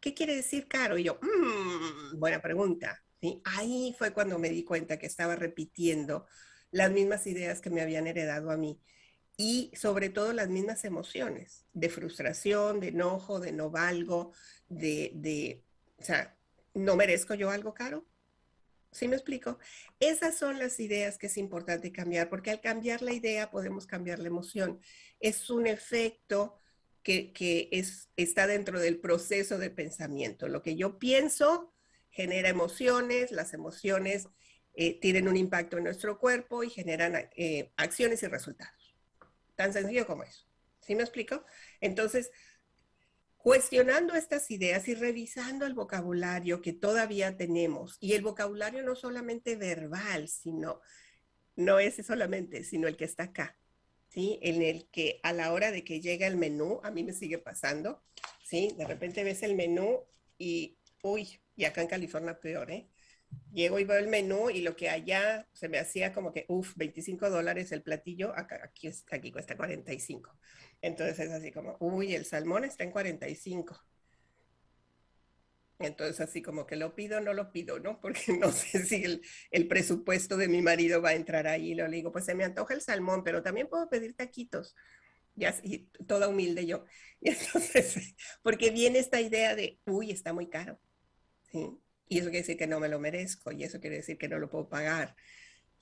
[0.00, 0.98] ¿Qué quiere decir caro?
[0.98, 3.02] Y yo, mmm, buena pregunta.
[3.20, 3.40] ¿sí?
[3.44, 6.26] Ahí fue cuando me di cuenta que estaba repitiendo
[6.70, 8.80] las mismas ideas que me habían heredado a mí
[9.36, 14.32] y sobre todo las mismas emociones de frustración, de enojo, de no valgo,
[14.68, 15.62] de, de,
[15.98, 16.36] o sea,
[16.74, 18.06] ¿no merezco yo algo caro?
[18.96, 19.58] ¿Sí me explico?
[20.00, 24.18] Esas son las ideas que es importante cambiar, porque al cambiar la idea podemos cambiar
[24.20, 24.80] la emoción.
[25.20, 26.58] Es un efecto
[27.02, 30.48] que, que es, está dentro del proceso de pensamiento.
[30.48, 31.74] Lo que yo pienso
[32.08, 34.28] genera emociones, las emociones
[34.72, 38.96] eh, tienen un impacto en nuestro cuerpo y generan eh, acciones y resultados.
[39.56, 40.46] Tan sencillo como eso.
[40.80, 41.44] ¿Sí me explico?
[41.82, 42.30] Entonces,
[43.46, 49.54] cuestionando estas ideas y revisando el vocabulario que todavía tenemos, y el vocabulario no solamente
[49.54, 50.80] verbal, sino,
[51.54, 53.56] no es solamente, sino el que está acá,
[54.08, 54.40] ¿sí?
[54.42, 57.38] En el que a la hora de que llega el menú, a mí me sigue
[57.38, 58.02] pasando,
[58.44, 58.74] ¿sí?
[58.76, 60.00] De repente ves el menú
[60.36, 62.88] y, uy, y acá en California peor, ¿eh?
[63.52, 66.74] Llego y veo el menú y lo que allá se me hacía como que, uff,
[66.76, 70.36] 25 dólares el platillo, acá, aquí, aquí cuesta 45.
[70.82, 73.80] Entonces es así como, uy, el salmón está en 45.
[75.78, 78.00] Entonces así como que lo pido, no lo pido, ¿no?
[78.02, 79.20] Porque no sé si
[79.50, 81.74] el, presupuesto de mi marido va a entrar ahí.
[81.74, 84.74] Le digo, pues se me antoja el salmón, pero también puedo pedir taquitos.
[85.62, 86.84] Y toda humilde yo.
[87.20, 90.78] Y entonces, porque viene esta idea de, uy, está muy caro.
[91.50, 91.70] ¿sí?
[92.08, 94.38] Y eso quiere decir que no me lo merezco y eso quiere decir que no
[94.38, 95.16] lo puedo pagar.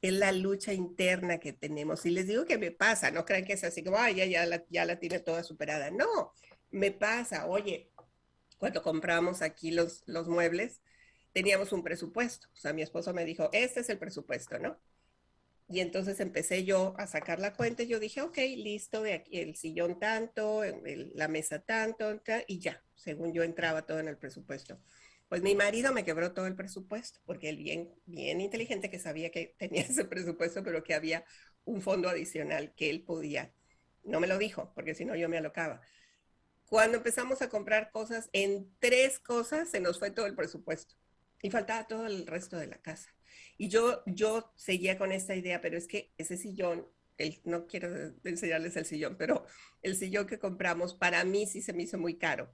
[0.00, 2.04] Es la lucha interna que tenemos.
[2.06, 4.46] Y les digo que me pasa, no crean que es así como, ay, ya, ya,
[4.46, 5.90] la, ya la tiene toda superada.
[5.90, 6.32] No,
[6.70, 7.90] me pasa, oye,
[8.58, 10.82] cuando compramos aquí los, los muebles,
[11.32, 12.48] teníamos un presupuesto.
[12.52, 14.78] O sea, mi esposo me dijo, este es el presupuesto, ¿no?
[15.68, 19.38] Y entonces empecé yo a sacar la cuenta y yo dije, ok, listo, de aquí
[19.40, 20.62] el sillón tanto,
[21.14, 24.78] la mesa tanto, y ya, según yo entraba todo en el presupuesto.
[25.28, 29.30] Pues mi marido me quebró todo el presupuesto, porque él bien, bien inteligente que sabía
[29.30, 31.24] que tenía ese presupuesto, pero que había
[31.64, 33.52] un fondo adicional que él podía.
[34.04, 35.80] No me lo dijo, porque si no yo me alocaba.
[36.66, 40.94] Cuando empezamos a comprar cosas, en tres cosas se nos fue todo el presupuesto
[41.42, 43.14] y faltaba todo el resto de la casa.
[43.58, 46.87] Y yo, yo seguía con esta idea, pero es que ese sillón,
[47.18, 49.46] el, no quiero enseñarles el sillón, pero
[49.82, 52.52] el sillón que compramos para mí sí se me hizo muy caro.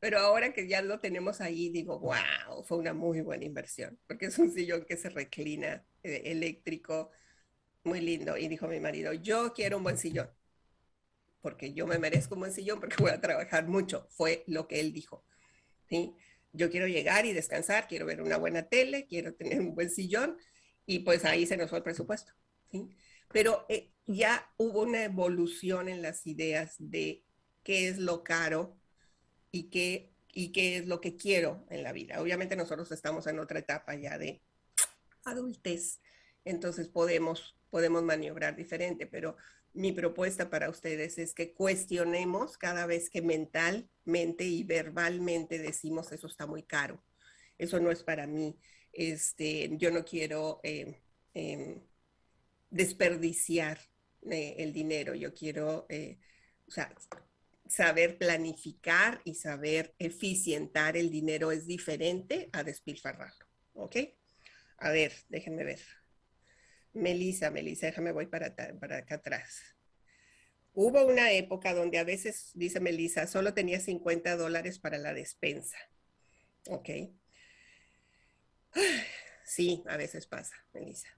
[0.00, 4.26] Pero ahora que ya lo tenemos ahí, digo, wow, fue una muy buena inversión, porque
[4.26, 7.10] es un sillón que se reclina, eh, eléctrico,
[7.84, 8.36] muy lindo.
[8.36, 10.30] Y dijo mi marido, yo quiero un buen sillón,
[11.40, 14.06] porque yo me merezco un buen sillón, porque voy a trabajar mucho.
[14.10, 15.24] Fue lo que él dijo.
[15.88, 16.14] ¿sí?
[16.52, 20.36] yo quiero llegar y descansar, quiero ver una buena tele, quiero tener un buen sillón
[20.86, 22.32] y pues ahí se nos fue el presupuesto.
[22.70, 22.88] ¿sí?
[23.32, 27.24] Pero eh, ya hubo una evolución en las ideas de
[27.62, 28.76] qué es lo caro
[29.50, 32.20] y qué, y qué es lo que quiero en la vida.
[32.20, 34.40] Obviamente nosotros estamos en otra etapa ya de
[35.24, 36.00] adultez,
[36.44, 39.36] entonces podemos, podemos maniobrar diferente, pero
[39.74, 46.26] mi propuesta para ustedes es que cuestionemos cada vez que mentalmente y verbalmente decimos eso
[46.26, 47.02] está muy caro,
[47.58, 48.58] eso no es para mí,
[48.92, 50.94] este, yo no quiero em,
[51.34, 51.80] em,
[52.70, 53.78] desperdiciar
[54.30, 56.18] eh, el dinero, yo quiero eh,
[57.68, 63.96] saber planificar y saber eficientar el dinero es diferente a despilfarrarlo, ¿ok?
[64.78, 65.80] A ver, déjenme ver.
[66.92, 69.62] Melisa, Melisa, déjame voy para, para acá atrás.
[70.74, 75.76] Hubo una época donde a veces, dice Melisa, solo tenía 50 dólares para la despensa.
[76.68, 76.88] Ok.
[79.44, 81.08] Sí, a veces pasa, Melisa.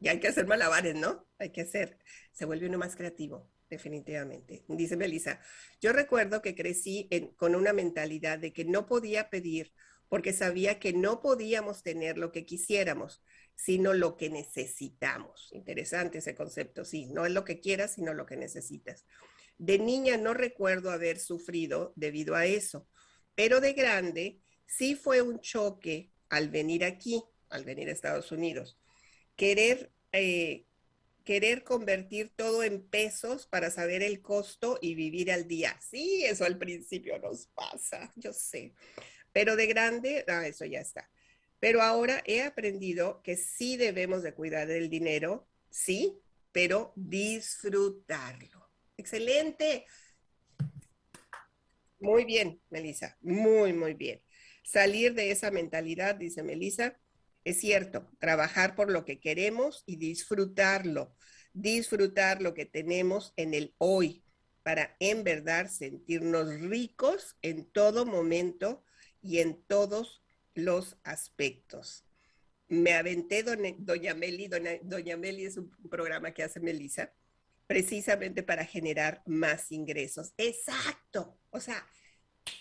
[0.00, 1.26] Y hay que hacer malabares, ¿no?
[1.38, 1.98] Hay que hacer.
[2.32, 4.64] Se vuelve uno más creativo, definitivamente.
[4.68, 5.40] Dice Melisa,
[5.80, 9.72] yo recuerdo que crecí con una mentalidad de que no podía pedir
[10.08, 13.22] porque sabía que no podíamos tener lo que quisiéramos
[13.56, 15.50] sino lo que necesitamos.
[15.52, 19.04] Interesante ese concepto, sí, no es lo que quieras, sino lo que necesitas.
[19.58, 22.88] De niña no recuerdo haber sufrido debido a eso,
[23.34, 28.78] pero de grande sí fue un choque al venir aquí, al venir a Estados Unidos.
[29.36, 30.66] Querer, eh,
[31.24, 35.78] querer convertir todo en pesos para saber el costo y vivir al día.
[35.80, 38.74] Sí, eso al principio nos pasa, yo sé.
[39.32, 41.10] Pero de grande, ah, eso ya está.
[41.58, 46.20] Pero ahora he aprendido que sí debemos de cuidar del dinero, sí,
[46.52, 48.70] pero disfrutarlo.
[48.96, 49.86] Excelente.
[51.98, 54.22] Muy bien, Melissa, muy, muy bien.
[54.62, 56.98] Salir de esa mentalidad, dice Melissa,
[57.44, 61.14] es cierto, trabajar por lo que queremos y disfrutarlo,
[61.52, 64.24] disfrutar lo que tenemos en el hoy
[64.62, 68.82] para en verdad sentirnos ricos en todo momento
[69.20, 72.04] y en todos los aspectos.
[72.68, 77.12] Me aventé Doña, Meli, Doña, Meli es un programa que hace Melissa,
[77.66, 80.32] precisamente para generar más ingresos.
[80.38, 81.38] Exacto.
[81.50, 81.86] O sea,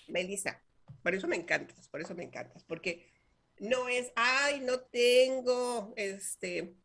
[0.10, 0.62] Melissa,
[1.02, 3.13] por eso me encantas, por eso me encantas, porque
[3.64, 6.76] no es, ay, no tengo, este,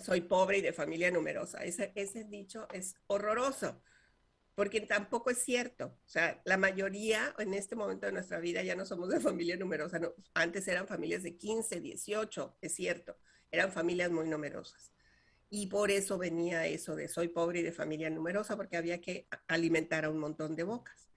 [0.00, 1.64] soy pobre y de familia numerosa.
[1.64, 3.82] Ese, ese dicho es horroroso
[4.54, 5.86] porque tampoco es cierto.
[5.86, 9.56] O sea, la mayoría en este momento de nuestra vida ya no somos de familia
[9.56, 10.00] numerosa.
[10.34, 13.16] antes eran familias de 15, 18, es cierto.
[13.50, 14.92] Eran familias muy numerosas.
[15.50, 19.28] Y por eso venía eso de soy pobre y de familia numerosa, porque había que
[19.46, 21.08] alimentar a un montón de bocas.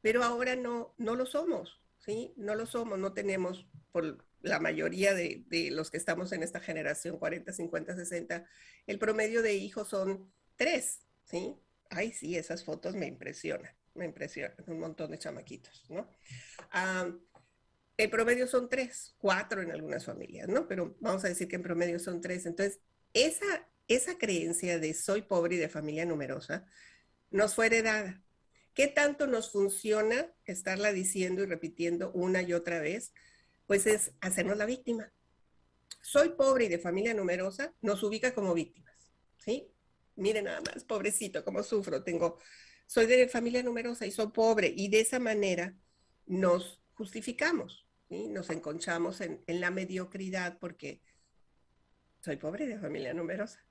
[0.00, 2.32] Pero ahora no, no lo somos, ¿sí?
[2.36, 7.18] No lo somos, no tenemos, por la mayoría de, los que estamos en esta generación,
[7.18, 8.46] 40, 50, 60,
[8.86, 11.56] el promedio de hijos son tres, ¿sí?
[11.90, 16.08] ay, sí, esas fotos me impresionan, me impresionan, un montón de chamaquitos, ¿no?
[17.96, 20.66] el promedio son tres, cuatro en algunas familias, ¿no?
[20.66, 22.46] Pero vamos a decir que en promedio son tres.
[22.46, 22.80] Entonces,
[23.12, 26.64] esa, esa creencia de soy pobre y de familia numerosa
[27.30, 28.22] nos fue heredada.
[28.72, 33.12] ¿Qué tanto nos funciona estarla diciendo y repitiendo una y otra vez?
[33.70, 35.12] Pues es hacernos la víctima.
[36.02, 39.70] Soy pobre y de familia numerosa, nos ubica como víctimas, ¿sí?
[40.16, 42.40] miren nada más, pobrecito, cómo sufro, tengo,
[42.88, 45.72] soy de familia numerosa y soy pobre, y de esa manera
[46.26, 51.00] nos justificamos, y nos enconchamos en, la mediocridad porque
[52.22, 53.64] soy pobre de familia numerosa.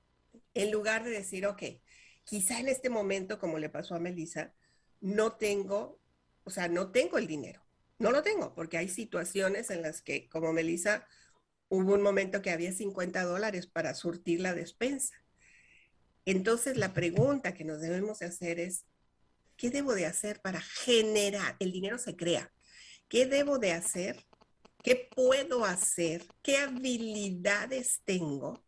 [0.53, 1.61] En lugar de decir, ok,
[2.23, 4.53] quizá en este momento, como le pasó a Melissa,
[5.01, 5.99] no tengo,
[6.45, 7.61] o sea, no tengo el dinero,
[7.99, 11.05] No lo tengo, porque hay situaciones en las que, como Melissa,
[11.67, 15.15] hubo un momento que había 50 dólares para surtir la despensa.
[16.25, 18.85] Entonces, la pregunta que nos debemos de hacer es,
[19.57, 21.57] ¿qué debo de hacer para generar?
[21.59, 22.53] El dinero se crea.
[23.09, 24.25] ¿Qué debo de hacer?
[24.81, 26.25] ¿Qué puedo hacer?
[26.41, 28.63] ¿Qué habilidades tengo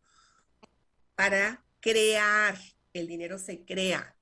[1.14, 2.58] para crear?
[2.92, 4.14] El dinero se crea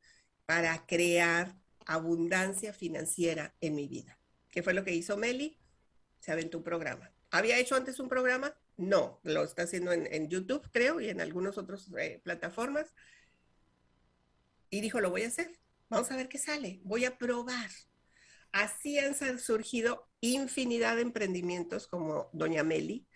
[0.46, 4.19] para crear abundancia financiera en mi vida.
[4.50, 5.58] ¿Qué fue lo que hizo Meli?
[6.18, 7.12] Se aventó un programa.
[7.30, 8.54] ¿Había hecho antes un programa?
[8.76, 12.92] No, lo está haciendo en, YouTube, creo, y en algunas otras eh, plataformas.
[14.70, 15.58] Y dijo, lo voy a hacer.
[15.88, 16.80] Vamos a ver qué sale.
[16.82, 17.70] Voy a probar.
[18.52, 23.06] Así han surgido infinidad de emprendimientos como Doña Meli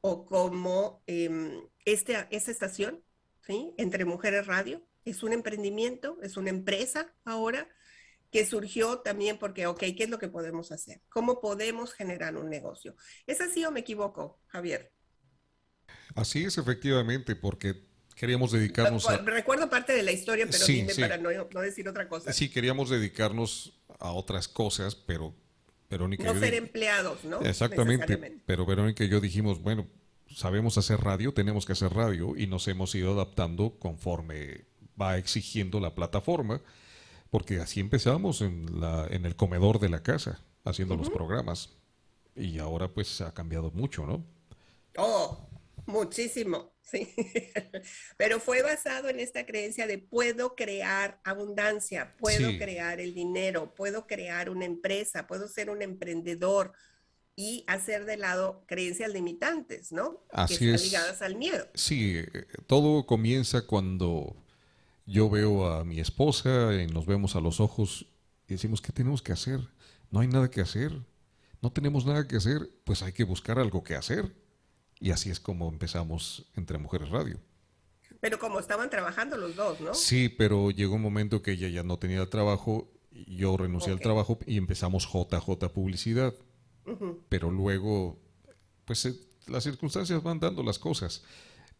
[0.00, 3.02] o como em, este, esta estación,
[3.46, 3.74] ¿sí?
[3.78, 4.86] Entre Mujeres Radio.
[5.04, 7.68] Es un emprendimiento, es una empresa ahora
[8.32, 11.02] que surgió también porque, ok, ¿qué es lo que podemos hacer?
[11.10, 12.96] ¿Cómo podemos generar un negocio?
[13.26, 14.90] ¿Es así o me equivoco, Javier?
[16.14, 17.74] Así es, efectivamente, porque
[18.16, 19.18] queríamos dedicarnos a...
[19.18, 21.28] Recuerdo parte de la historia, pero dime para no,
[21.60, 22.32] decir otra cosa.
[22.32, 25.34] Sí, queríamos dedicarnos a otras cosas, pero
[25.90, 26.32] Verónica...
[26.32, 27.42] No ser empleados, ¿no?
[27.42, 29.86] Exactamente, pero Verónica y yo dijimos, bueno,
[30.34, 34.64] sabemos hacer radio, tenemos que hacer radio y nos hemos ido adaptando conforme
[34.98, 36.62] va exigiendo la plataforma,
[37.32, 41.70] porque así empezamos en, la, en el comedor de la casa, haciendo los programas.
[42.36, 44.22] Y ahora pues ha cambiado mucho, ¿no?
[44.98, 45.48] Oh,
[45.86, 47.08] Muchísimo, sí.
[48.18, 54.06] Pero fue basado en esta creencia de puedo crear abundancia, puedo crear el dinero, puedo
[54.06, 56.74] crear una empresa, puedo ser un emprendedor
[57.34, 60.22] y hacer de lado creencias limitantes, ¿no?
[60.32, 61.66] Así que están ligadas al miedo.
[61.74, 64.36] Sí, eh, todo comienza cuando
[65.06, 68.06] yo veo a mi esposa y nos vemos a los ojos
[68.48, 69.60] y decimos, ¿qué tenemos que hacer?
[70.10, 70.92] No hay nada que hacer.
[71.60, 74.34] No tenemos nada que hacer, pues hay que buscar algo que hacer.
[74.98, 77.40] Y así es como empezamos entre Mujeres Radio.
[78.20, 79.94] Pero como estaban trabajando los dos, ¿no?
[79.94, 84.38] Sí, pero llegó un momento que ella ya no tenía trabajo, yo renuncié al trabajo
[84.46, 86.34] y empezamos JJ Publicidad.
[87.28, 88.20] Pero luego,
[88.84, 89.14] pues eh,
[89.46, 91.22] las circunstancias van dando las cosas,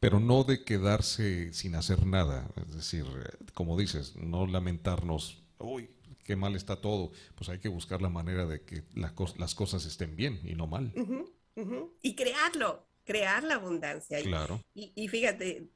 [0.02, 2.50] pero no de quedarse sin hacer nada.
[2.56, 3.06] Es decir,
[3.54, 5.90] como dices, no lamentarnos, uy,
[6.24, 7.12] qué mal está todo.
[7.36, 10.92] Pues hay que buscar la manera de que las cosas estén bien y no mal.
[12.02, 14.20] Y crearlo, crear la abundancia.
[14.22, 14.60] Claro.
[14.74, 15.70] Y, fíjate,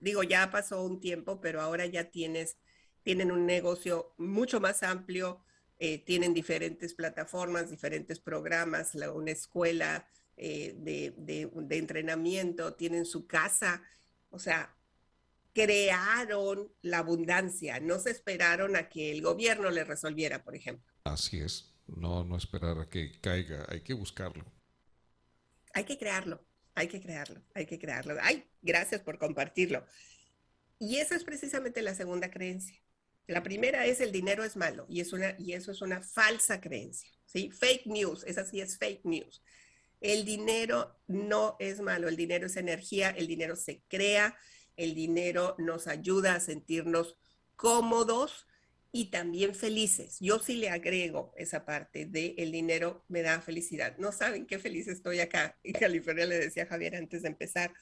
[0.00, 2.58] digo, ya pasó un tiempo, pero ahora ya tienes,
[3.02, 5.44] tienen un negocio mucho más amplio,
[5.80, 13.82] eh, tienen diferentes plataformas, diferentes programas, una escuela eh, de, de, entrenamiento, tienen su casa,
[14.30, 14.76] o sea,
[15.52, 20.92] crearon la abundancia, no se esperaron a que el gobierno le resolviera, por ejemplo.
[21.04, 24.44] Así es, no, no esperar a que caiga, hay que buscarlo.
[25.72, 26.46] Hay que crearlo.
[26.76, 28.16] Hay que crearlo, hay que crearlo.
[28.20, 29.86] Ay, gracias por compartirlo.
[30.78, 32.78] Y esa es precisamente la segunda creencia.
[33.26, 36.60] La primera es el dinero es malo y, es una, y eso es una falsa
[36.60, 37.10] creencia.
[37.24, 37.50] ¿sí?
[37.50, 39.42] Fake news, esa sí es fake news.
[40.00, 44.36] El dinero no es malo, el dinero es energía, el dinero se crea,
[44.76, 47.16] el dinero nos ayuda a sentirnos
[47.56, 48.46] cómodos
[48.92, 50.18] y también felices.
[50.20, 53.96] Yo sí le agrego esa parte de el dinero me da felicidad.
[53.98, 57.72] No saben qué feliz estoy acá en California, le decía Javier antes de empezar,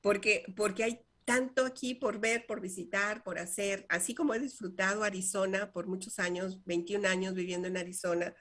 [0.00, 5.02] porque, porque hay tanto aquí por ver, por visitar, por hacer, así como he disfrutado
[5.02, 8.34] Arizona por muchos años, 21 años viviendo en Arizona,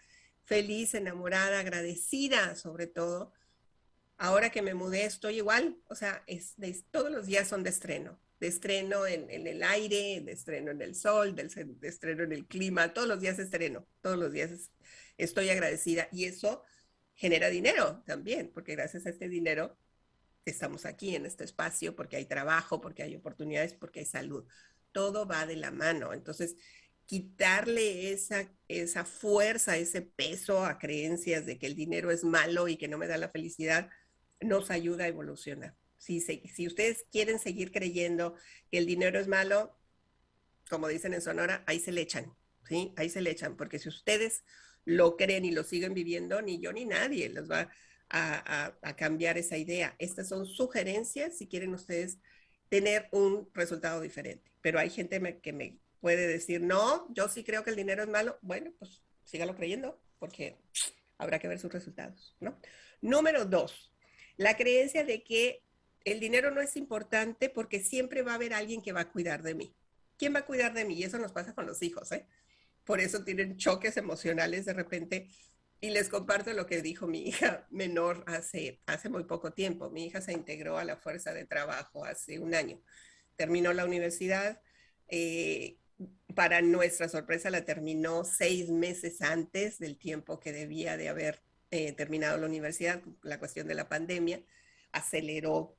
[0.43, 3.33] feliz, enamorada, agradecida sobre todo.
[4.17, 6.23] Ahora que me mudé estoy igual, o sea,
[6.91, 10.95] todos los días son de estreno de estreno en, el aire, de estreno en el
[10.95, 11.49] sol, de,
[11.87, 14.69] estreno en el clima, todos los días estreno, todos los días
[15.17, 16.61] estoy agradecida y eso
[17.13, 19.77] genera dinero también, porque gracias a este dinero
[20.43, 24.45] estamos aquí en este espacio, porque hay trabajo, porque hay oportunidades, porque hay salud.
[24.91, 26.11] Todo va de la mano.
[26.11, 26.57] Entonces,
[27.05, 32.77] quitarle esa, esa fuerza, ese peso a creencias de que el dinero es malo y
[32.77, 33.89] que no me da la felicidad,
[34.41, 35.75] nos ayuda a evolucionar.
[35.97, 38.35] Si, ustedes quieren seguir creyendo
[38.69, 39.77] que el dinero es malo,
[40.69, 42.35] como dicen en Sonora, ahí se le echan,
[42.67, 42.93] ¿sí?
[42.97, 44.43] Ahí se le echan, porque si ustedes
[44.83, 47.69] lo creen y lo siguen viviendo, ni yo ni nadie les va
[48.09, 49.95] a, cambiar esa idea.
[49.97, 52.19] Estas son sugerencias si quieren ustedes
[52.67, 54.51] tener un resultado diferente.
[54.61, 58.09] Pero hay gente que me puede decir, no, yo sí creo que el dinero es
[58.09, 58.37] malo.
[58.41, 60.57] Bueno, pues sígalo creyendo, porque
[61.17, 62.59] habrá que ver sus resultados, ¿no?
[62.99, 63.93] Número dos,
[64.35, 65.63] la creencia de que
[66.03, 69.43] el dinero no es importante porque siempre va a haber alguien que va a cuidar
[69.43, 69.73] de mí.
[70.17, 70.95] ¿Quién va a cuidar de mí?
[70.95, 72.27] Y eso nos pasa con los hijos, ¿eh?
[72.83, 75.29] Por eso tienen choques emocionales de repente
[75.79, 79.89] Y les comparto lo que dijo mi hija menor hace, hace muy poco tiempo.
[79.89, 82.81] Mi hija se integró a la fuerza de trabajo hace un año.
[83.37, 84.61] Terminó la universidad.
[85.07, 85.77] Eh,
[86.35, 91.41] para nuestra sorpresa, la terminó seis meses antes del tiempo que debía de haber
[91.71, 93.01] eh, terminado la universidad.
[93.21, 94.43] La cuestión de la pandemia
[94.91, 95.77] aceleró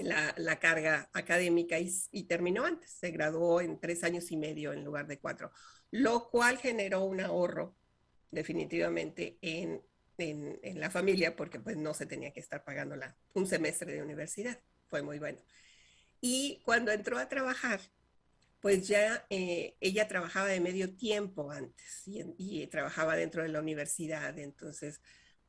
[0.00, 2.90] la, carga académica y, terminó antes.
[2.90, 5.50] Se graduó en tres años y medio en lugar de cuatro,
[5.90, 7.76] lo cual generó un ahorro
[8.30, 9.82] definitivamente en,
[10.76, 12.94] la familia porque pues no se tenía que estar pagando
[13.34, 14.60] un semestre de universidad.
[14.88, 15.38] Fue muy bueno.
[16.20, 17.80] Y cuando entró a trabajar,
[18.62, 24.38] pues ya eh, ella trabajaba de medio tiempo antes y, trabajaba dentro de la universidad,
[24.38, 25.02] entonces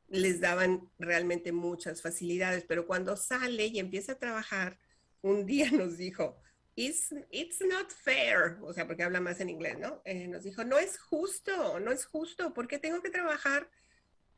[0.08, 4.80] les daban realmente muchas facilidades, pero cuando sale y empieza a trabajar,
[5.22, 6.42] un día nos dijo,
[6.76, 10.02] It's, it's not fair, o sea, porque habla más en inglés, ¿no?
[10.06, 13.70] Eh, nos dijo, no es justo, no es justo, porque tengo que trabajar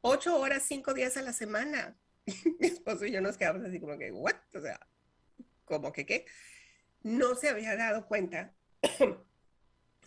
[0.02, 1.98] ocho horas, cinco días a la semana.
[2.60, 4.36] Mi esposo y yo nos quedamos así como que, ¿what?
[4.54, 4.86] O sea,
[5.64, 6.26] ¿cómo que qué?
[7.04, 8.55] No se había dado cuenta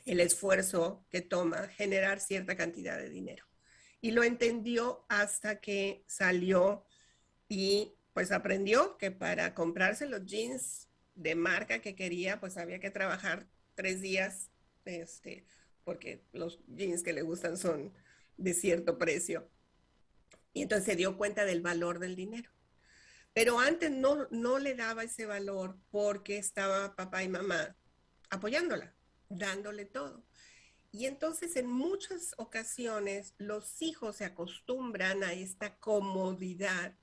[0.06, 3.44] el esfuerzo que toma generar cierta cantidad de dinero.
[4.00, 6.84] Y lo entendió hasta que salió
[7.48, 12.90] y pues aprendió que para comprarse los jeans de marca que quería, pues había que
[12.90, 14.50] trabajar tres días,
[14.84, 15.44] este,
[15.84, 17.92] porque los jeans que le gustan son
[18.36, 19.50] de cierto precio.
[20.52, 22.50] Y entonces se dio cuenta del valor del dinero.
[23.34, 27.76] Pero antes no, no le daba ese valor porque estaba papá y mamá
[28.30, 28.94] apoyándola,
[29.28, 30.24] dándole todo.
[30.90, 36.96] Y entonces en muchas ocasiones los hijos se acostumbran a esta comodidad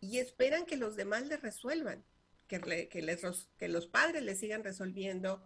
[0.00, 2.04] y esperan que los demás le resuelvan
[2.46, 5.42] que, que, los padres le sigan resolviendo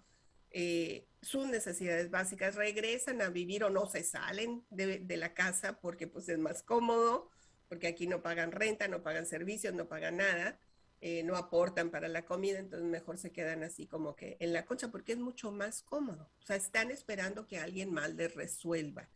[0.51, 6.07] eh, sus necesidades básicas, regresan a vivir o no se salen de, la casa porque
[6.07, 7.31] pues es más cómodo,
[7.69, 10.59] porque aquí no pagan renta, no pagan servicios, no pagan nada,
[11.03, 14.67] eh, no aportan para la comida, entonces mejor se quedan así como que en la
[14.67, 16.31] concha porque es mucho más cómodo.
[16.43, 19.09] O sea, están esperando que alguien mal les resuelva.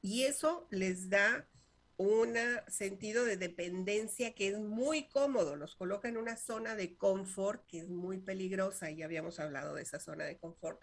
[0.00, 1.46] Y eso les da
[1.98, 2.36] un
[2.68, 7.78] sentido de dependencia que es muy cómodo, los coloca en una zona de confort que
[7.78, 10.80] es muy peligrosa, y ya habíamos hablado de esa zona de confort,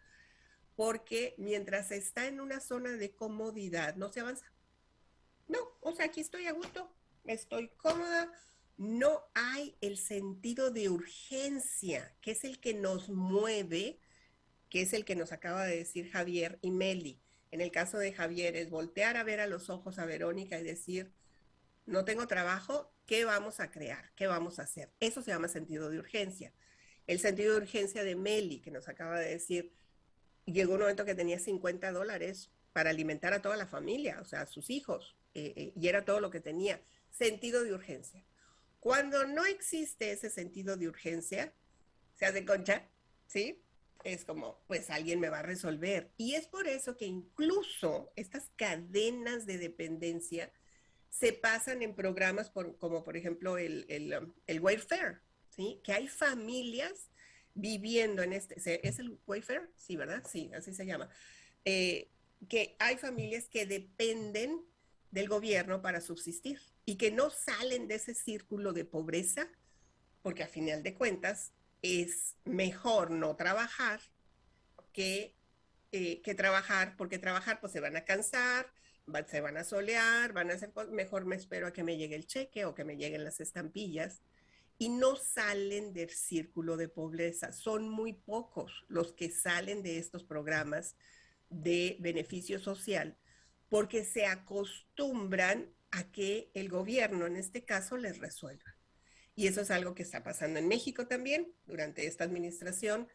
[0.75, 4.51] porque mientras está en una zona de comodidad no se avanza.
[5.47, 6.91] No, o sea, aquí estoy a gusto,
[7.25, 8.31] estoy cómoda,
[8.77, 13.99] no hay el sentido de urgencia, que es el que nos mueve,
[14.69, 18.11] que es el que nos acaba de decir Javier y Meli en el caso de
[18.11, 21.13] Javier, es voltear a ver a los ojos a Verónica y decir,
[21.85, 24.11] no tengo trabajo, ¿qué vamos a crear?
[24.15, 24.91] ¿Qué vamos a hacer?
[24.99, 26.51] Eso se llama sentido de urgencia.
[27.05, 29.71] El sentido de urgencia de Meli, que nos acaba de decir,
[30.45, 34.41] llegó un momento que tenía 50 dólares para alimentar a toda la familia, o sea,
[34.41, 36.81] a sus hijos, eh, eh, y era todo lo que tenía.
[37.11, 38.25] Sentido de urgencia.
[38.83, 41.53] Cuando no existe ese sentido de urgencia,
[42.15, 42.89] se hace concha,
[43.27, 43.63] ¿sí?
[44.03, 46.11] es como, pues alguien me va a resolver.
[46.17, 50.51] Y es por eso que incluso estas cadenas de dependencia
[51.09, 55.79] se pasan en programas como por ejemplo el, el, um, el Wayfair, ¿sí?
[55.81, 57.09] Que hay familias
[57.53, 59.71] viviendo en este, ¿es el Wayfair?
[59.77, 60.25] Sí, ¿verdad?
[60.29, 61.09] Sí, así se llama.
[61.63, 62.09] Eh,
[62.49, 64.65] que hay familias que dependen
[65.13, 69.47] del gobierno para subsistir y que no salen de ese círculo de pobreza,
[70.23, 71.53] porque a final de cuentas
[71.83, 74.01] es mejor no trabajar
[74.91, 75.35] que,
[75.91, 78.73] eh, que trabajar, porque trabajar pues se van a cansar,
[79.27, 82.25] se van a solear, van a hacer mejor me espero a que me llegue el
[82.25, 84.23] cheque o que me lleguen las estampillas
[84.79, 87.51] y no salen del círculo de pobreza.
[87.51, 90.95] Son muy pocos los que salen de estos programas
[91.51, 93.15] de beneficio social
[93.73, 98.77] porque se acostumbran a que el gobierno en este caso les resuelva.
[99.33, 103.07] Y eso es algo que está pasando en México también durante esta administración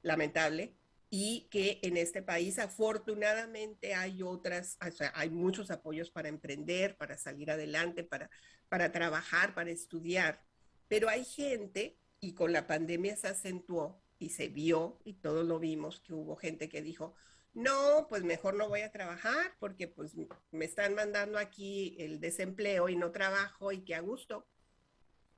[0.00, 0.78] lamentable
[1.10, 4.78] y que en este país afortunadamente hay otras,
[5.12, 8.30] hay muchos apoyos para emprender, para salir adelante, para,
[8.70, 10.42] para trabajar, para estudiar.
[10.88, 15.58] Pero hay gente, y con la pandemia se acentuó y se vio, y todos lo
[15.58, 17.14] vimos, que hubo gente que dijo,
[17.54, 20.14] no, pues mejor no voy a trabajar porque pues
[20.50, 24.46] me están mandando aquí el desempleo y no trabajo y que a gusto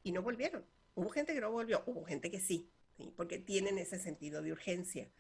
[0.03, 0.65] y no volvieron.
[0.95, 2.71] Hubo gente que no volvió, hubo gente que sí,
[3.17, 5.11] porque tienen ese sentido de urgencia,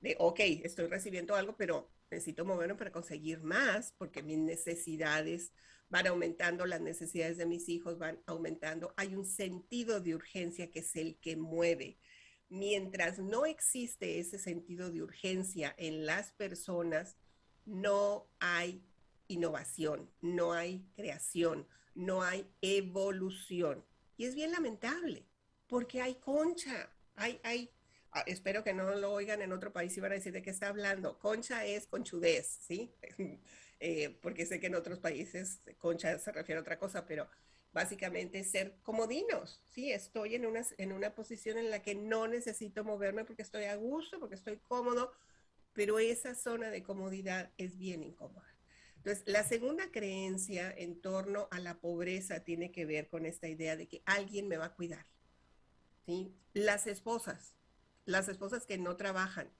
[0.00, 5.52] de, ok, estoy recibiendo algo, pero necesito moverme para conseguir más, porque mis necesidades
[5.90, 8.94] van aumentando, las necesidades de mis hijos van aumentando.
[8.96, 11.98] Hay un sentido de urgencia que es el que mueve.
[12.48, 17.16] Mientras no existe ese sentido de urgencia en las personas,
[17.66, 18.82] no hay
[19.28, 23.84] innovación, no hay creación, no hay evolución.
[24.16, 25.26] Y es bien lamentable,
[25.66, 27.70] porque hay concha, hay, hay,
[28.12, 30.50] ah, espero que no lo oigan en otro país y van a decir de qué
[30.50, 31.18] está hablando.
[31.18, 32.92] Concha es conchudez, ¿sí?
[33.80, 37.28] Eh, porque sé que en otros países concha se refiere a otra cosa, pero
[37.72, 39.92] básicamente ser comodinos, ¿sí?
[39.92, 43.76] Estoy en una, en una posición en la que no necesito moverme porque estoy a
[43.76, 45.12] gusto, porque estoy cómodo,
[45.72, 48.48] pero esa zona de comodidad es bien incómoda.
[48.96, 53.76] Entonces, la segunda creencia en torno a la pobreza tiene que ver con esta idea
[53.76, 55.06] de que alguien me va a cuidar.
[56.04, 56.34] ¿sí?
[56.52, 57.56] Las esposas,
[58.06, 59.50] las esposas que no trabajan,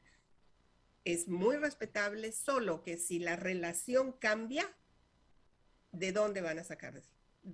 [1.05, 4.69] es muy respetable, solo que si la relación cambia,
[5.93, 7.01] ¿de dónde van a sacar?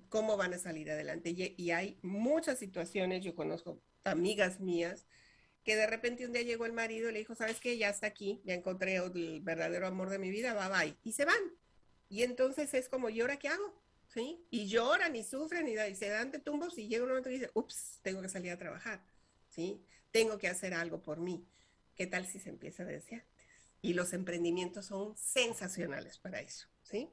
[0.09, 1.29] ¿Cómo van a salir adelante?
[1.29, 5.05] Y, y hay muchas situaciones, yo conozco amigas mías,
[5.65, 7.77] que de repente un día llegó el marido y le dijo, ¿sabes qué?
[7.77, 10.97] Ya está aquí, ya encontré el verdadero amor de mi vida, bye bye.
[11.03, 11.41] Y se van.
[12.07, 13.83] Y entonces es como, ¿y ahora qué hago?
[14.07, 14.45] ¿Sí?
[14.51, 17.49] Y lloran y sufren y, se dan de tumbos y llega un momento y dice,
[17.55, 19.03] ups, tengo que salir a trabajar.
[19.49, 19.83] ¿Sí?
[20.11, 21.47] Tengo que hacer algo por mí.
[21.95, 23.27] ¿Qué tal si se empieza desde antes?
[23.81, 26.67] Y los emprendimientos son sensacionales para eso.
[26.83, 27.09] ¿Sí?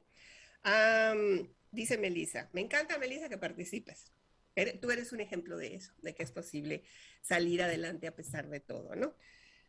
[1.73, 4.11] Dice Melissa, me encanta Melissa que participes.
[4.79, 6.83] Tú eres un ejemplo de eso, de que es posible
[7.21, 9.15] salir adelante a pesar de todo, ¿no?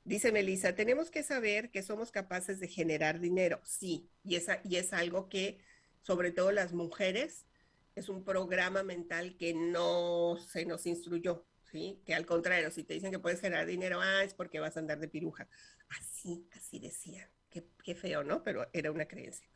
[0.05, 4.77] Dice Melissa, tenemos que saber que somos capaces de generar dinero, sí, y es, y
[4.77, 5.59] es algo que,
[6.03, 7.47] sobre todo las mujeres,
[7.95, 12.03] es un programa mental que no se nos instruyó, ¿sí?
[12.05, 14.81] Que al contrario, si te dicen que puedes generar dinero, ah, es porque vas a
[14.81, 15.49] andar de piruja.
[15.89, 17.31] Así, así decían.
[17.49, 18.43] Qué, qué feo, ¿no?
[18.43, 19.49] Pero era una creencia.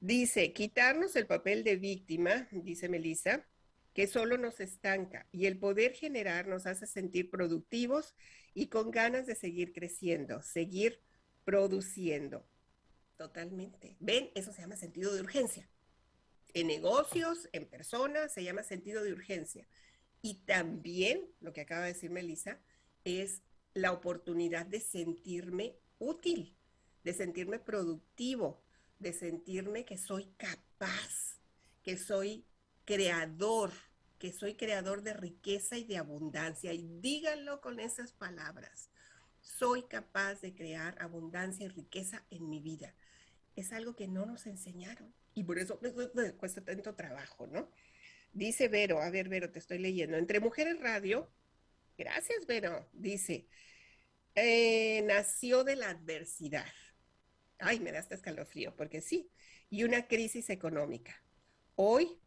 [0.00, 3.46] Dice, quitarnos el papel de víctima, dice Melissa,
[3.94, 8.14] que solo nos estanca y el poder generar nos hace sentir productivos
[8.52, 11.00] y con ganas de seguir creciendo, seguir
[11.44, 12.46] produciendo.
[13.16, 13.96] Totalmente.
[14.00, 14.30] ¿Ven?
[14.34, 15.68] Eso se llama sentido de urgencia.
[16.52, 19.66] En negocios, en personas, se llama sentido de urgencia.
[20.22, 22.60] Y también, lo que acaba de decir Melissa,
[23.04, 23.42] es
[23.74, 26.56] la oportunidad de sentirme útil,
[27.04, 28.62] de sentirme productivo,
[28.98, 31.40] de sentirme que soy capaz,
[31.82, 32.46] que soy
[32.84, 33.72] creador,
[34.18, 36.72] que soy creador de riqueza y de abundancia.
[36.72, 38.90] Y díganlo con esas palabras.
[39.40, 42.94] Soy capaz de crear abundancia y riqueza en mi vida.
[43.56, 45.80] Es algo que no nos enseñaron y por eso
[46.38, 47.70] cuesta tanto trabajo, ¿no?
[48.32, 50.16] Dice Vero, a ver, Vero, te estoy leyendo.
[50.16, 51.28] Entre Mujeres Radio,
[51.98, 53.46] gracias, Vero, dice,
[54.34, 56.66] eh, nació de la adversidad.
[57.64, 59.30] Ay, me da hasta escalofrío, porque sí,
[59.70, 61.22] y una crisis económica.
[61.76, 62.18] Hoy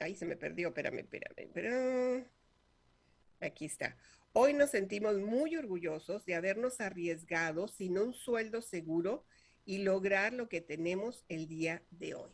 [0.00, 2.24] Ahí se me perdió, espérame, espérame, pero
[3.40, 3.96] aquí está.
[4.32, 9.24] Hoy nos sentimos muy orgullosos de habernos arriesgado sin un sueldo seguro
[9.64, 12.30] y lograr lo que tenemos el día de hoy.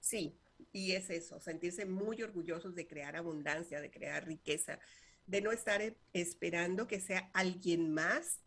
[0.00, 0.36] Sí,
[0.70, 4.78] y es eso, sentirse muy orgullosos de crear abundancia, de crear riqueza,
[5.26, 8.40] de no estar esperando que sea alguien más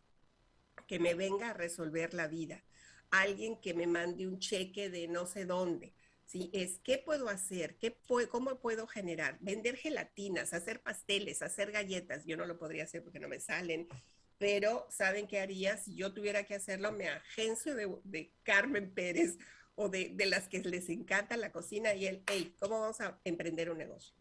[0.86, 2.62] que me venga a resolver la vida,
[3.10, 5.94] alguien que me mande un cheque de no sé dónde,
[6.26, 6.50] ¿sí?
[6.52, 7.96] Es qué puedo hacer, ¿Qué
[8.30, 12.24] cómo puedo generar, vender gelatinas, hacer pasteles, hacer galletas.
[12.24, 13.88] Yo no lo podría hacer porque no me salen,
[14.38, 15.76] pero ¿saben qué haría?
[15.76, 19.38] Si yo tuviera que hacerlo, me agencio de, Carmen Pérez
[19.74, 23.18] o de, de, las que les encanta la cocina y el, hey, ¿cómo vamos a
[23.24, 24.14] emprender un negocio?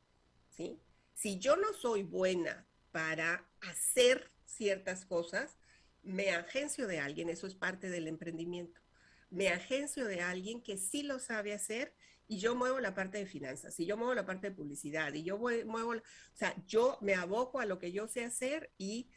[0.49, 0.79] ¿Sí?
[1.13, 5.57] Si yo no soy buena para hacer ciertas cosas,
[6.05, 8.81] me agencio de alguien, eso es parte del emprendimiento
[9.29, 11.93] me agencio de alguien que sí lo sabe hacer
[12.27, 15.23] y yo muevo la parte de finanzas, y yo muevo la parte de publicidad, y
[15.23, 16.01] yo muevo, o
[16.33, 19.09] sea, yo me aboco a lo que yo sé hacer y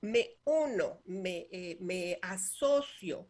[0.00, 3.28] me uno, me, eh, me asocio,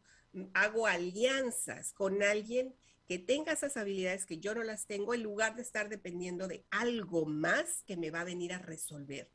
[0.52, 2.76] hago alianzas con alguien
[3.08, 6.64] que tenga esas habilidades que yo no las tengo, en lugar de estar dependiendo de
[6.70, 9.30] algo más que me va a venir a resolver.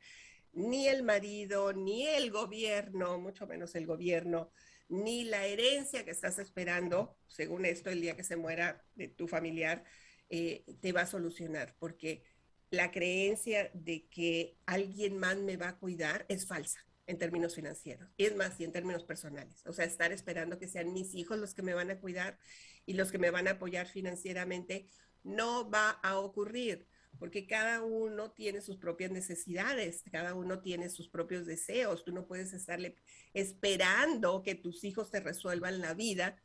[0.52, 4.50] Ni el marido, ni el gobierno, mucho menos el gobierno,
[4.88, 9.28] ni la herencia que estás esperando, según esto, el día que se muera de tu
[9.28, 9.84] familiar,
[10.28, 12.24] eh, te va a solucionar, porque
[12.70, 18.08] la creencia de que alguien más me va a cuidar es falsa en términos financieros.
[18.16, 19.62] Y es más, y en términos personales.
[19.66, 22.38] O sea, estar esperando que sean mis hijos los que me van a cuidar
[22.86, 24.86] y los que me van a apoyar financieramente
[25.24, 26.86] no va a ocurrir
[27.18, 32.04] porque cada uno tiene sus propias necesidades, cada uno tiene sus propios deseos.
[32.04, 32.96] Tú no puedes estarle
[33.34, 36.38] esperando que tus hijos te resuelvan la vida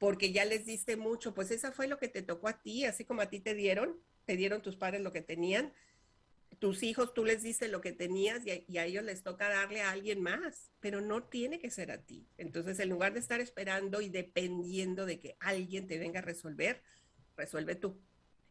[0.00, 3.04] porque ya les diste mucho, pues esa fue lo que te tocó a ti, así
[3.04, 5.74] como a ti te dieron, te dieron tus padres lo que tenían.
[6.58, 9.90] tus hijos tú les dices lo que tenías y a, ellos les toca darle a
[9.90, 12.26] alguien más, pero no tiene que ser a ti.
[12.38, 16.82] Entonces, en lugar de estar esperando y dependiendo de que alguien te venga a resolver,
[17.36, 18.00] resuelve tú,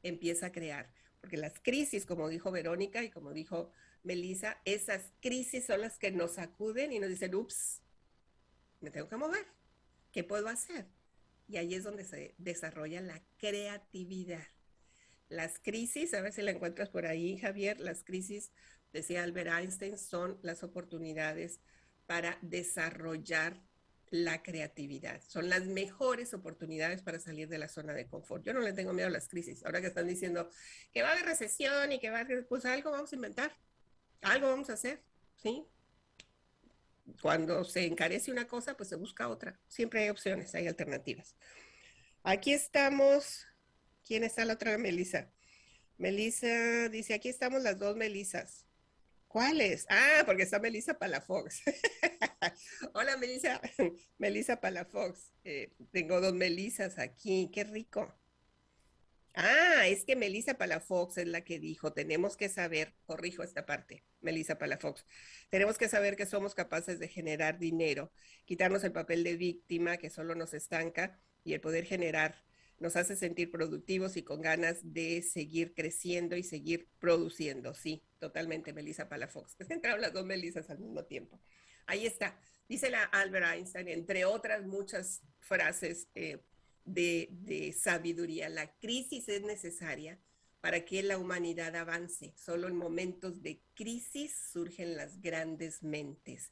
[0.03, 0.91] empieza a crear.
[1.22, 3.72] Porque las crisis, como dijo Verónica y como dijo
[4.03, 7.82] Melissa, esas crisis son las que nos sacuden y nos dicen, ups,
[8.80, 9.45] me tengo que mover,
[10.11, 10.88] ¿qué puedo hacer?
[11.47, 14.47] Y ahí es donde se desarrolla la creatividad.
[15.28, 18.51] Las crisis, a ver si la encuentras por ahí, Javier, las crisis,
[18.93, 21.59] decía Albert Einstein, son las oportunidades
[22.05, 23.61] para desarrollar
[24.12, 25.22] la creatividad.
[25.28, 28.43] Son las mejores oportunidades para salir de la zona de confort.
[28.43, 29.66] Yo no le tengo miedo a las crisis.
[29.66, 30.49] Ahora que están diciendo
[30.91, 33.57] que va a haber recesión y que va a haber, pues algo vamos a inventar,
[34.22, 35.01] algo vamos a hacer,
[35.36, 35.66] ¿sí?
[37.22, 39.60] Cuando se encarece una cosa, pues se busca otra.
[39.68, 41.36] Siempre hay opciones, hay alternativas.
[42.24, 43.47] Aquí estamos
[44.10, 45.32] ¿Quién está la otra Melisa?
[45.99, 48.66] Melisa dice, aquí estamos las dos Melisas.
[49.30, 49.86] ¿Cuáles?
[49.89, 51.61] Ah, porque está Melisa Palafox.
[52.95, 53.61] Hola, Melisa.
[54.17, 55.34] Melisa Palafox.
[55.43, 57.51] Eh, tengo dos Melisas aquí.
[57.53, 58.11] Qué rico.
[59.36, 64.03] Ah, es que Melisa Palafox es la que dijo, tenemos que saber, corrijo esta parte,
[64.19, 65.05] Melisa Palafox,
[65.49, 68.11] tenemos que saber que somos capaces de generar dinero,
[68.45, 72.43] quitarnos el papel de víctima que solo nos estanca y el poder generar
[72.80, 77.73] nos hace sentir productivos y con ganas de seguir creciendo y seguir produciendo.
[77.73, 79.55] Sí, totalmente, Melissa Palafox.
[79.59, 81.41] Es que entraron las dos Melisas al mismo tiempo.
[81.86, 82.39] Ahí está.
[82.67, 86.39] Dice la Albert Einstein, entre otras muchas frases eh,
[86.86, 90.19] de, de sabiduría, la crisis es necesaria
[90.61, 92.34] para que la humanidad avance.
[92.38, 96.51] Solo en momentos de crisis surgen las grandes mentes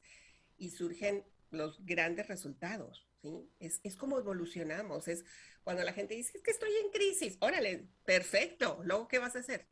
[0.57, 3.07] y surgen los grandes resultados.
[3.21, 3.49] ¿sí?
[3.59, 5.25] Es, es como evolucionamos, es
[5.67, 9.39] cuando la gente dice, es que estoy en crisis, órale, perfecto, luego, ¿qué vas a
[9.39, 9.67] hacer?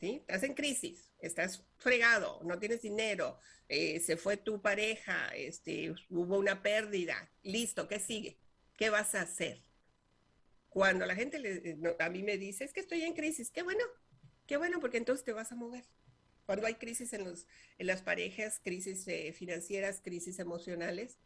[0.00, 0.16] ¿Sí?
[0.26, 6.38] Estás en crisis, estás fregado, no tienes dinero, eh, se fue tu pareja, este, hubo
[6.38, 8.40] una pérdida, listo, ¿qué sigue?
[8.76, 9.62] ¿Qué vas a hacer?
[10.68, 13.84] Cuando la gente le, a mí me dice, es que estoy en crisis, qué bueno,
[14.48, 15.84] qué bueno, porque entonces te vas a mover.
[16.46, 17.46] Cuando hay crisis en, los,
[17.78, 21.20] en las parejas, crisis eh, financieras, crisis emocionales,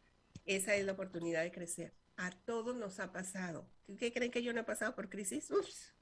[0.45, 1.95] esa es la oportunidad de crecer.
[2.17, 3.69] A todos nos ha pasado.
[3.97, 5.49] ¿Qué creen que yo no he pasado por crisis?
[5.51, 5.93] Ups,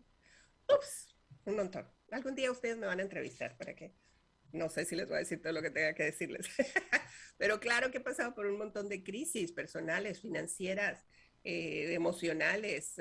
[0.74, 1.88] ups, un montón.
[2.12, 3.94] Algún día ustedes me van a entrevistar para que,
[4.52, 6.48] no sé si les voy a decir todo lo que tenga que decirles,
[7.38, 11.06] pero claro que he pasado por un montón de crisis personales, financieras,
[11.44, 12.96] eh, emocionales,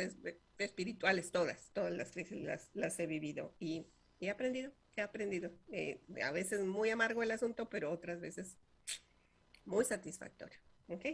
[0.59, 3.87] espirituales, todas, todas las crisis las, he vivido y
[4.21, 5.53] he aprendido, he aprendido.
[5.71, 8.59] Eh, a veces muy amargo el asunto, pero otras veces
[9.65, 10.59] muy satisfactorio.
[10.89, 11.07] ¿ok?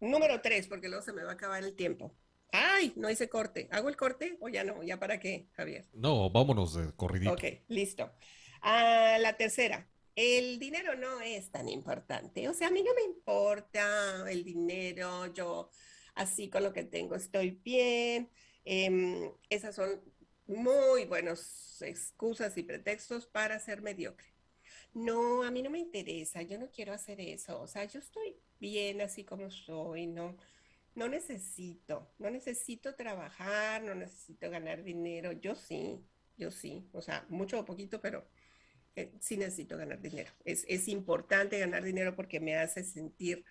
[0.00, 2.14] Número tres, porque luego se me va a acabar el tiempo.
[2.52, 3.68] Ay, no hice corte.
[3.70, 4.82] ¿Hago el corte o ya no?
[4.82, 5.86] ¿Ya para qué, Javier?
[5.92, 7.32] No, vámonos de corridito.
[7.32, 8.10] Ok, listo.
[8.62, 9.88] Ah, la tercera.
[10.14, 12.48] El dinero no es tan importante.
[12.48, 15.32] O sea, a mí no me importa el dinero.
[15.32, 15.70] Yo
[16.14, 18.30] así con lo que tengo estoy bien.
[18.64, 20.02] Em, esas son
[20.46, 24.26] muy buenas excusas y pretextos para ser mediocre.
[24.94, 26.42] No, a mí no me interesa.
[26.42, 27.60] Yo no quiero hacer eso.
[27.60, 30.36] O sea, yo estoy bien así como soy, no,
[30.94, 36.04] no necesito, no necesito trabajar, no necesito ganar dinero, yo sí,
[36.36, 38.28] yo sí, o sea, mucho o poquito, pero
[38.96, 40.32] eh, sí necesito ganar dinero.
[40.44, 43.44] Es, es, importante ganar dinero porque me hace sentir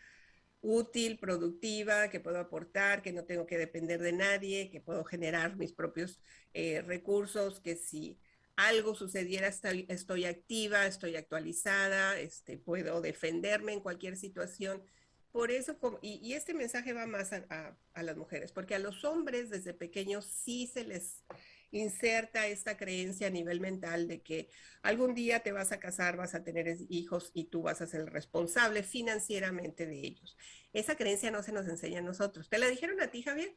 [0.61, 5.55] útil, productiva, que puedo aportar, que no tengo que depender de nadie, que puedo generar
[5.55, 6.21] mis propios
[6.53, 8.19] eh, recursos, que si
[8.57, 14.83] algo sucediera, estoy, estoy, activa, estoy actualizada, este, puedo defenderme en cualquier situación.
[15.31, 19.75] Por eso, y, este mensaje va más a, las mujeres, porque a los hombres desde
[19.75, 21.23] pequeños sí se les
[21.69, 24.49] inserta esta creencia a nivel mental de que
[24.81, 28.01] algún día te vas a casar, vas a tener hijos y tú vas a ser
[28.01, 30.35] el responsable financieramente de ellos.
[30.73, 32.49] Esa creencia no se nos enseña a nosotros.
[32.49, 33.55] ¿Te la dijeron a ti, Javier?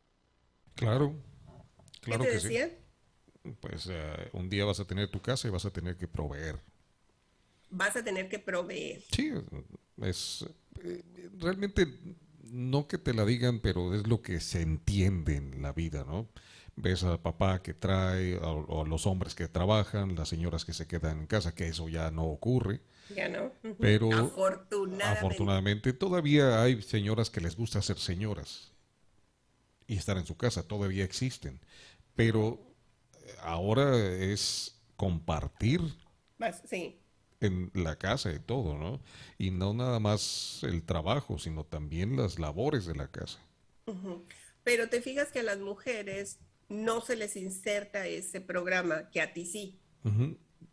[0.75, 1.25] Claro,
[2.03, 2.90] claro ¿Qué te decían?
[3.61, 6.61] Pues eh, un día vas a tener tu casa y vas a tener que proveer.
[7.71, 9.03] Vas a tener que proveer.
[9.11, 9.33] Sí,
[10.03, 10.47] es
[10.83, 11.03] eh,
[11.39, 11.87] realmente
[12.51, 16.29] no que te la digan, pero es lo que se entiende en la vida, ¿no?
[16.77, 20.87] Ves a papá que trae, o, a los hombres que trabajan, las señoras que se
[20.87, 22.81] quedan en casa, que eso ya no ocurre.
[23.15, 23.53] Ya no.
[23.79, 25.05] Pero afortunadamente.
[25.05, 28.73] afortunadamente todavía hay señoras que les gusta ser señoras
[29.87, 31.61] y estar en su casa, todavía existen.
[32.15, 32.70] Pero
[33.43, 35.81] ahora es compartir.
[36.65, 37.01] Sí
[37.41, 39.01] en la casa y todo, ¿no?
[39.39, 43.41] Y no nada más el trabajo, sino también las labores de la casa.
[44.63, 46.39] Pero te fijas que a las mujeres
[46.69, 49.81] no se les inserta ese programa, que a ti sí.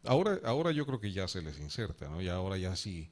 [0.04, 2.22] Ahora, ahora yo creo que ya se les inserta, ¿no?
[2.22, 3.12] Y ahora ya sí.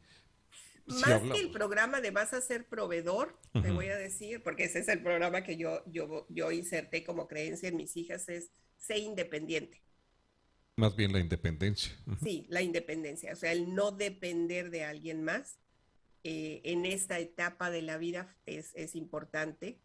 [0.86, 4.80] Más que el programa de vas a ser proveedor, te voy a decir, porque ese
[4.80, 8.98] es el programa que yo, yo, yo inserté como creencia en mis hijas, es ser
[8.98, 9.82] independiente.
[10.78, 11.96] Más bien la independencia.
[12.22, 15.60] Sí, la independencia, o sea, el no depender de alguien más.
[16.28, 19.80] Eh, en esta etapa de la vida es, es importante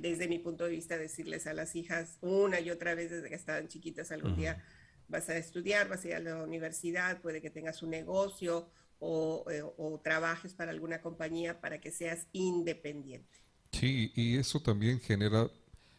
[0.00, 3.34] desde mi punto de vista, decirles a las hijas una y otra vez desde que
[3.34, 4.62] estaban chiquitas, algún día
[5.08, 8.68] vas a estudiar, vas a ir a la universidad, puede que tengas un negocio
[8.98, 13.38] o, eh, o, trabajes para alguna compañía para que seas independiente.
[13.72, 15.50] Sí, y eso también genera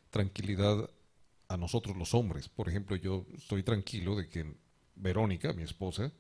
[0.10, 0.90] tranquilidad
[1.54, 2.50] a nosotros los hombres.
[2.50, 4.46] Por ejemplo, yo estoy tranquilo de que
[4.96, 6.12] Verónica, mi esposa,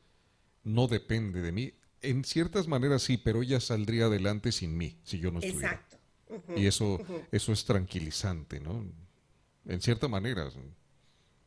[0.64, 1.74] no depende de mí.
[2.02, 5.74] En ciertas maneras sí, pero ella saldría adelante sin mí, si yo no estuviera.
[5.74, 5.94] Exacto
[6.56, 7.00] y eso,
[7.32, 8.86] eso es tranquilizante, ¿no?
[9.66, 10.50] En cierta manera.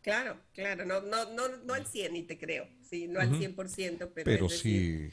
[0.02, 4.10] Claro, claro, no, no, no, no al 100 ni te creo, sí, no al 100%,
[4.14, 5.10] pero, pero sí.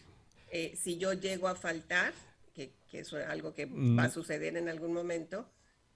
[0.51, 2.13] Eh, si yo llego a faltar,
[2.53, 3.97] que, que eso es algo que mm.
[3.97, 5.49] va a suceder en algún momento,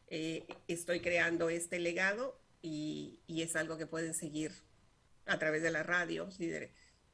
[0.08, 4.52] eh, estoy creando este legado y, y, es algo que pueden seguir
[5.26, 6.52] a través de la radio, ¿sí?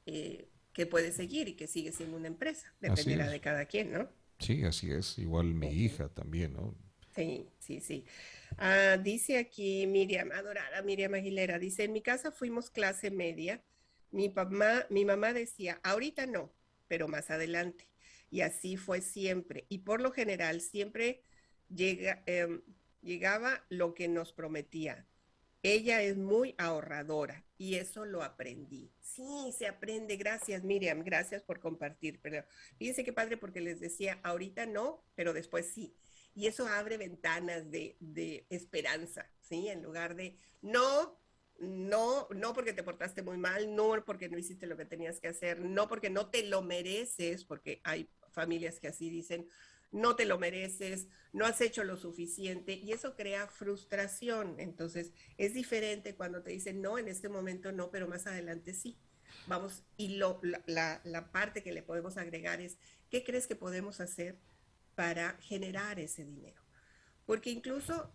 [0.05, 4.09] Eh, que puede seguir y que sigue siendo una empresa, dependerá de cada quien, ¿no?
[4.39, 5.17] Sí, así es.
[5.19, 6.75] Igual mi hija también, ¿no?
[7.15, 8.05] Sí, sí, sí.
[8.57, 13.63] Ah, dice aquí Miriam, adorada Miriam Aguilera, dice, en mi casa fuimos clase media.
[14.11, 16.51] Mi mamá, mi mamá decía, ahorita no,
[16.87, 17.87] pero más adelante.
[18.29, 19.65] Y así fue siempre.
[19.69, 21.23] Y por lo general siempre
[21.69, 22.61] llega, em,
[23.01, 25.05] llegaba lo que nos prometía.
[25.63, 28.91] Ella es muy ahorradora y eso lo aprendí.
[28.99, 30.17] Sí, se aprende.
[30.17, 31.03] Gracias, Miriam.
[31.03, 32.19] Gracias por compartir.
[32.21, 32.43] Pero
[32.77, 35.95] fíjense qué padre porque les decía, ahorita no, pero después sí.
[36.35, 39.69] Y eso abre ventanas de, de esperanza, ¿sí?
[39.69, 41.17] En lugar de no,
[41.59, 45.29] no, no porque te portaste muy mal, no porque no hiciste lo que tenías que
[45.29, 49.47] hacer, no porque no te lo mereces, porque hay familias que así dicen,
[49.93, 54.59] no te lo mereces, no has hecho lo suficiente y eso crea frustración.
[54.59, 58.97] Entonces es diferente cuando te dicen, no, en este momento no, pero más adelante sí.
[59.47, 62.77] Vamos, y lo, la, parte que le podemos agregar es,
[63.09, 64.37] ¿qué crees que podemos hacer
[64.95, 66.61] para generar ese dinero?
[67.25, 68.13] Porque incluso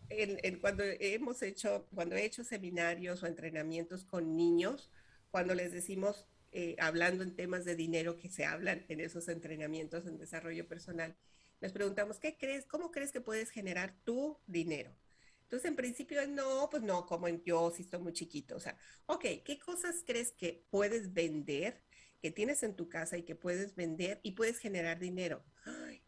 [0.61, 4.91] cuando hemos hecho, cuando he hecho seminarios o entrenamientos con niños,
[5.31, 10.07] cuando les decimos, eh, hablando en temas de dinero que se hablan en esos entrenamientos
[10.07, 11.17] en desarrollo personal,
[11.61, 12.67] les preguntamos, ¿qué crees?
[12.67, 14.95] ¿Cómo crees que puedes generar tu dinero?
[15.43, 18.57] Entonces, en principio, no, pues no, como yo, si estoy muy chiquito.
[18.57, 21.83] O sea, ok, ¿qué cosas crees que puedes vender,
[22.21, 25.45] que tienes en tu casa y que puedes vender y puedes generar dinero?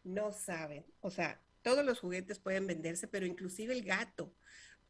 [0.03, 0.85] no saben.
[1.01, 4.33] O sea, todos los juguetes pueden venderse, pero inclusive el gato,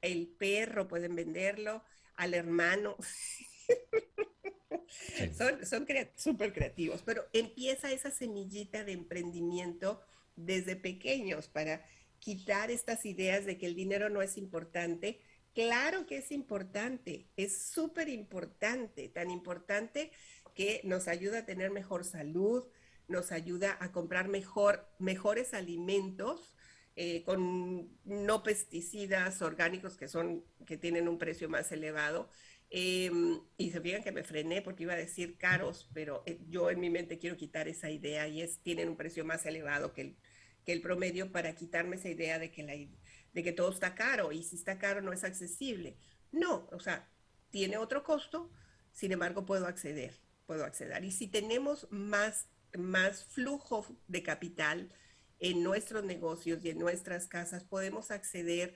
[0.01, 1.83] el perro pueden venderlo,
[2.15, 2.95] al hermano.
[5.37, 10.01] son son súper creativos, pero empieza esa semillita de emprendimiento
[10.35, 11.83] desde pequeños para
[12.19, 15.19] quitar estas ideas de que el dinero no es importante.
[15.53, 20.11] Claro que es importante, es súper importante, tan importante
[20.55, 22.63] que nos ayuda a tener mejor salud,
[23.07, 26.55] nos ayuda a comprar mejor, mejores alimentos
[26.95, 32.29] eh, con no pesticidas orgánicos que son que tienen un precio más elevado.
[32.73, 36.69] Em, y se fijan que me frené porque iba a decir caros, pero eh, yo
[36.69, 40.01] en mi mente quiero quitar esa idea y es tienen un precio más elevado que
[40.01, 40.17] el,
[40.65, 44.31] que el promedio para quitarme esa idea de que, la, de que todo está caro
[44.31, 45.97] y si está caro no es accesible.
[46.31, 47.09] No, o sea,
[47.49, 48.49] tiene otro costo,
[48.93, 51.03] sin embargo puedo acceder, puedo acceder.
[51.03, 52.47] Y si tenemos más,
[52.77, 54.93] más flujo de capital
[55.39, 58.75] en nuestros negocios y en nuestras casas, podemos acceder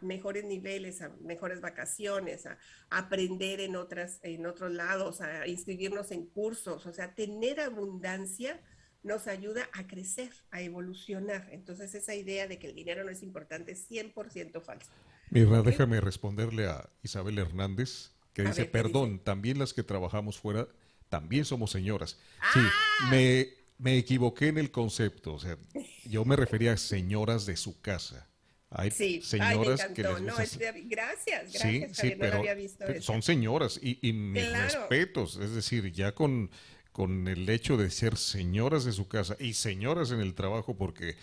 [0.00, 2.58] mejores niveles, a mejores vacaciones, a,
[2.90, 8.60] aprender en, otras, en otros lados, a inscribirnos en cursos, o sea, tener abundancia
[9.02, 11.48] nos ayuda a crecer, a evolucionar.
[11.50, 14.92] Entonces esa idea de que el dinero no es importante es 100% falsa.
[15.30, 20.68] Mira, déjame responderle a Isabel Hernández, que dice, perdón, también las que trabajamos fuera,
[21.08, 22.18] también somos señoras.
[22.52, 23.08] Sí, ¡Ah!
[23.10, 23.48] me,
[23.78, 25.58] me equivoqué en el concepto, o sea,
[26.04, 28.28] yo me refería a señoras de su casa.
[28.74, 33.98] Hay señoras que les no, gracias, gracias, sí, sí, pero, había visto son señoras y,
[34.06, 36.50] y mis respetos, es decir, ya con
[36.92, 41.16] con el hecho de ser señoras de su casa y señoras en el trabajo, porque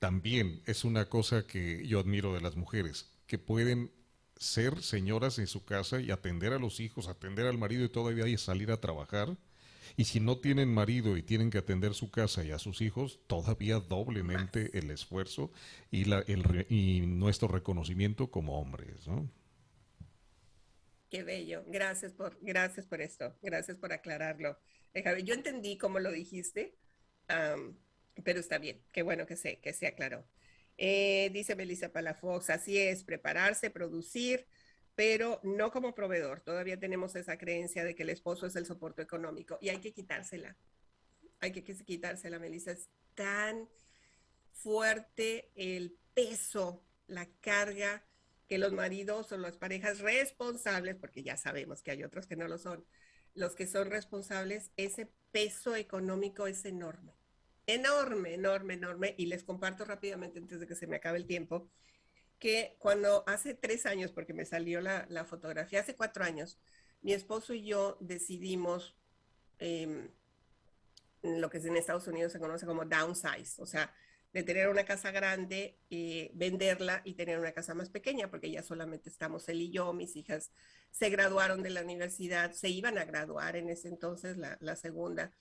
[0.00, 3.92] también es una cosa que yo admiro de las mujeres, que pueden
[4.36, 8.36] ser señoras en su casa y atender a los hijos, atender al marido y todavía
[8.36, 9.36] salir a trabajar.
[9.96, 13.20] Y si no tienen marido y tienen que atender su casa y a sus hijos,
[13.26, 15.52] todavía doblemente el esfuerzo
[15.90, 19.06] y, la, el, y nuestro reconocimiento como hombres.
[19.06, 19.30] ¿no?
[21.10, 21.64] Qué bello.
[21.68, 23.36] Gracias por, gracias por esto.
[23.42, 24.58] Gracias por aclararlo.
[24.94, 26.76] Eh, yo entendí cómo lo dijiste,
[27.26, 28.82] pero está bien.
[28.92, 30.26] Qué bueno que se, que se aclaró.
[30.76, 34.46] Eh, dice Melissa Palafox, así es, prepararse, producir,
[34.94, 36.40] pero no como proveedor.
[36.40, 39.92] Todavía tenemos esa creencia de que el esposo es el soporte económico y hay que
[39.92, 40.56] quitársela.
[41.40, 42.72] Hay que quitársela, Melissa.
[42.72, 43.68] Es tan
[44.52, 48.04] fuerte el peso, la carga
[48.46, 52.46] que los maridos o las parejas responsables, porque ya sabemos que hay otros que no
[52.46, 52.84] lo son,
[53.34, 57.16] los que son responsables, ese peso económico es enorme.
[57.66, 59.14] Enorme, enorme, enorme.
[59.18, 61.70] Y les comparto rápidamente antes de que se me acabe el tiempo,
[62.44, 66.58] que cuando hace tres años, porque me salió la, fotografía, hace cuatro años,
[67.00, 68.94] mi esposo y yo decidimos
[69.58, 70.10] em,
[71.22, 73.94] lo que en Estados Unidos se conoce como downsize, o sea,
[74.34, 78.62] de tener una casa grande, y venderla y tener una casa más pequeña, porque ya
[78.62, 80.52] solamente estamos él y yo, mis hijas
[80.90, 85.32] se graduaron de la universidad, se iban a graduar en ese entonces, la, la segunda,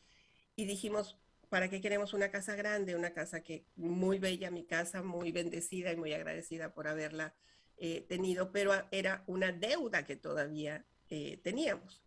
[0.55, 1.19] y dijimos,
[1.53, 2.95] ¿para qué queremos una casa grande?
[2.95, 7.35] Una casa que muy bella, mi casa, muy bendecida y muy agradecida por haberla
[7.77, 12.01] eh, tenido, pero era una deuda que todavía eh, teníamos.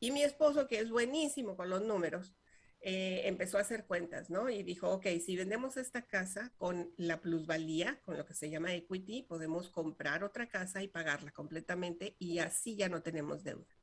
[0.00, 2.34] Y mi esposo, que es buenísimo con los números,
[2.82, 4.50] eh, empezó a hacer cuentas, ¿no?
[4.50, 8.74] Y dijo, ok, si vendemos esta casa con la plusvalía, con lo que se llama
[8.74, 13.79] equity, podemos comprar otra casa y pagarla completamente y así ya no tenemos deuda.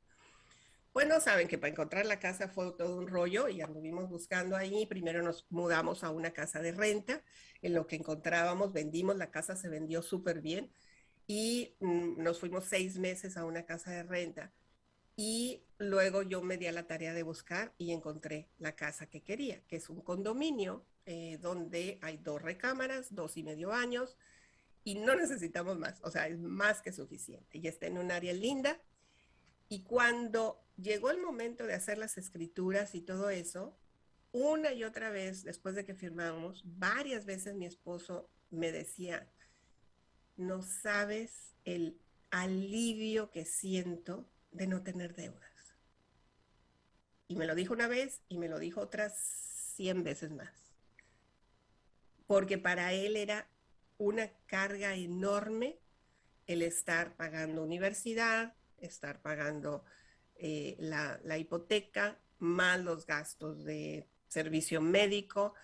[0.98, 4.84] Bueno, saben que para encontrar la casa fue todo un rollo y anduvimos buscando ahí.
[4.84, 7.22] Primero nos mudamos a una casa de renta.
[7.62, 10.72] En lo que encontrábamos, vendimos, la casa se vendió súper bien
[11.28, 14.52] y mm, nos fuimos seis meses a una casa de renta.
[15.14, 19.22] Y luego yo me di a la tarea de buscar y encontré la casa que
[19.22, 24.16] quería, que es un condominio eh, donde hay dos recámaras, dos y medio años,
[24.82, 27.58] y no necesitamos más, o sea, es más que suficiente.
[27.58, 28.80] Y está en un área linda.
[29.68, 33.76] Y cuando llegó el momento de hacer las escrituras y todo eso,
[34.32, 39.28] una y otra vez, después de que firmamos, varias veces mi esposo me decía,
[40.36, 42.00] no sabes el
[42.30, 45.48] alivio que siento de no tener deudas.
[47.26, 49.18] Y me lo dijo una vez y me lo dijo otras
[49.76, 50.52] 100 veces más.
[52.26, 53.48] Porque para él era
[53.98, 55.78] una carga enorme
[56.46, 59.84] el estar pagando universidad, estar pagando
[60.38, 65.54] eh, la, hipoteca, más los gastos de servicio médico,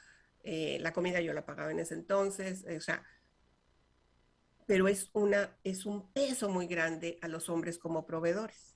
[0.42, 3.04] eh, la comida yo la pagaba en ese entonces, o sea,
[4.66, 8.74] pero es, una, es un peso muy grande a los hombres como proveedores.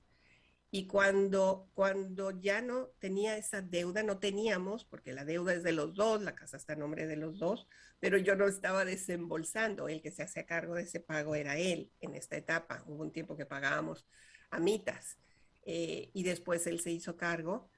[0.71, 5.73] Y cuando, cuando ya no tenía esa deuda, no teníamos, porque la deuda es de
[5.73, 7.67] los dos, la casa está a nombre de los dos,
[8.01, 11.91] pero yo no estaba desembolsando, el que se hacía cargo de ese pago era él
[12.01, 12.85] en esta etapa.
[12.87, 14.07] Hubo un tiempo que pagábamos
[14.51, 15.19] a mitas
[15.71, 17.69] eh, y después él se hizo cargo,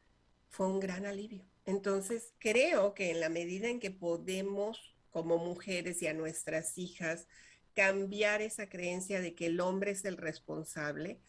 [0.48, 1.44] fue un gran alivio.
[1.66, 7.26] Entonces, creo que en la medida en que podemos, como mujeres y a nuestras hijas,
[7.74, 11.20] cambiar esa creencia de que el hombre es el responsable,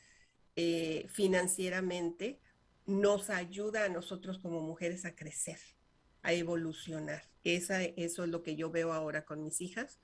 [0.56, 2.40] eh, financieramente
[2.86, 5.58] nos ayuda a nosotros como mujeres a crecer,
[6.22, 7.28] a evolucionar.
[7.44, 10.00] Esa, eso es lo que yo veo ahora con mis hijas,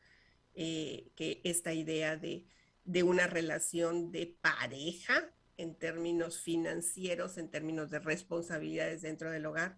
[0.56, 2.48] eh, que esta idea de,
[2.84, 9.78] de una relación de pareja en términos financieros, en términos de responsabilidades dentro del hogar,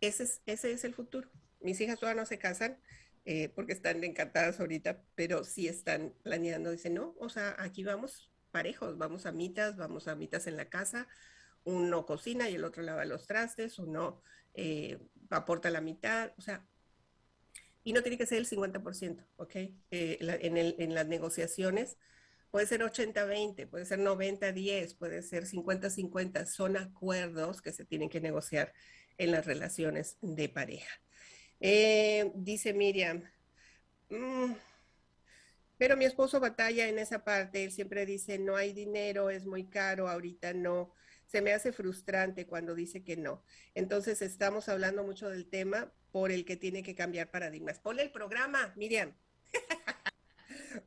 [0.00, 1.30] ese es, ese es el futuro.
[1.60, 2.78] Mis hijas todavía no se casan,
[3.24, 8.30] eh, porque están encantadas ahorita, pero sí están planeando, dicen, no, o sea, aquí vamos
[8.52, 11.08] parejos, vamos a mitas, vamos a mitas en la casa,
[11.64, 14.22] uno cocina y el otro lava los trastes, uno
[14.54, 14.98] eh,
[15.30, 16.64] aporta la mitad, o sea,
[17.82, 19.56] y no tiene que ser el 50%, ¿ok?
[19.56, 21.98] Eh, en, en las negociaciones
[22.56, 28.18] puede ser 80-20, puede ser 90-10, puede ser 50-50, son acuerdos que se tienen que
[28.18, 28.72] negociar
[29.18, 30.88] en las relaciones de pareja.
[31.60, 33.22] Eh, dice Miriam,
[34.08, 34.54] mm,
[35.76, 39.68] pero mi esposo batalla en esa parte, él siempre dice, no hay dinero, es muy
[39.68, 40.94] caro, ahorita no.
[41.26, 43.44] Se me hace frustrante cuando dice que no.
[43.74, 47.80] Entonces estamos hablando mucho del tema por el que tiene que cambiar paradigmas.
[47.80, 49.14] Ponle el programa, Miriam.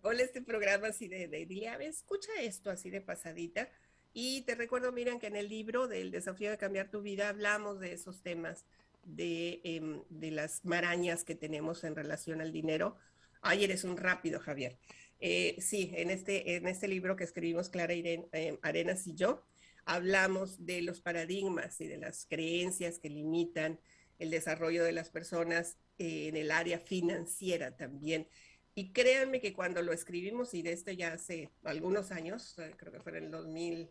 [0.01, 3.69] Ponle este programa así de, de dile, escucha esto así de pasadita.
[4.13, 7.79] Y te recuerdo, Miriam, que en el libro del desafío de cambiar tu vida hablamos
[7.79, 8.65] de esos temas,
[9.03, 12.97] de, em, de las marañas que tenemos en relación al dinero
[13.41, 14.77] Ay, eres un rápido, Javier.
[15.19, 19.43] Eh, sí, en este, en este libro que escribimos Clara eh, Arenas y yo,
[19.85, 23.79] hablamos de los paradigmas y de las creencias que limitan
[24.17, 28.27] el desarrollo de las personas eh, en el área financiera también.
[28.75, 32.99] Y créanme que cuando lo escribimos, y de esto ya hace algunos años, creo que
[33.01, 33.89] fue en el 2000,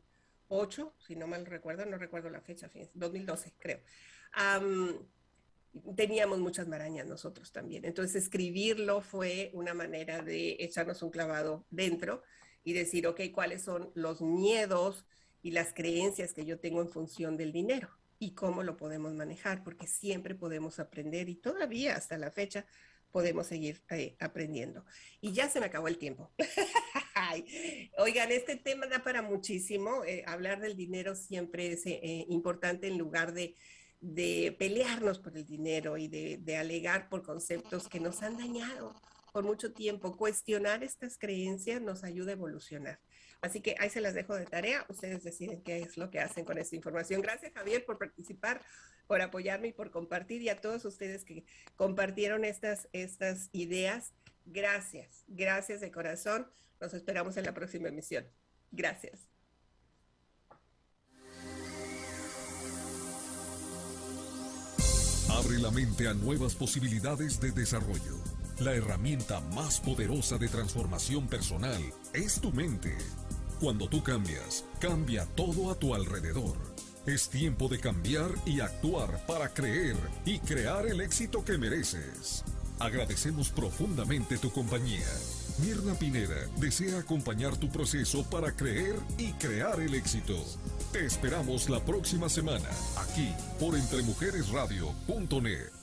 [0.49, 3.81] 2008, si no mal recuerdo, no recuerdo la fecha, 2012 creo.
[5.95, 7.85] teníamos muchas marañas nosotros también.
[7.85, 12.23] Entonces escribirlo fue una manera de echarnos un clavado dentro
[12.65, 15.05] y decir, ok, cuáles son los miedos
[15.43, 19.63] y las creencias que yo tengo en función del dinero y cómo lo podemos manejar,
[19.63, 22.67] porque siempre podemos aprender y todavía hasta la fecha
[23.11, 24.85] podemos seguir eh, aprendiendo.
[25.21, 26.33] Y ya se me acabó el tiempo.
[27.99, 30.05] Oigan, este tema da para muchísimo.
[30.05, 33.55] Eh, hablar del dinero siempre es eh, importante en lugar de,
[34.59, 38.95] pelearnos por el dinero y de, alegar por conceptos que nos han dañado
[39.33, 40.17] por mucho tiempo.
[40.17, 43.01] Cuestionar estas creencias nos ayuda a evolucionar.
[43.41, 44.85] Así que ahí se las dejo de tarea.
[44.89, 47.21] Ustedes deciden qué es lo que hacen con esta información.
[47.21, 48.63] Gracias, Javier, por participar,
[49.07, 50.43] por apoyarme y por compartir.
[50.43, 51.45] Y a todos ustedes que
[51.77, 54.13] compartieron estas, estas ideas,
[54.45, 55.25] gracias.
[55.29, 56.51] Gracias de corazón.
[56.81, 58.27] Nos esperamos en la próxima emisión.
[58.73, 59.29] Gracias.
[65.31, 68.17] Abre la mente a nuevas posibilidades de desarrollo.
[68.59, 71.81] La herramienta más poderosa de transformación personal
[72.13, 72.97] es tu mente.
[73.61, 76.57] Cuando tú cambias, cambia todo a tu alrededor.
[77.07, 82.45] Es tiempo de cambiar y actuar para creer y crear el éxito que mereces.
[82.79, 85.09] Agradecemos profundamente tu compañía.
[85.59, 90.37] Mirna Pineda desea acompañar tu proceso para creer y crear el éxito.
[90.93, 95.78] Te esperamos la próxima semana, aquí por entremujeresradio.net.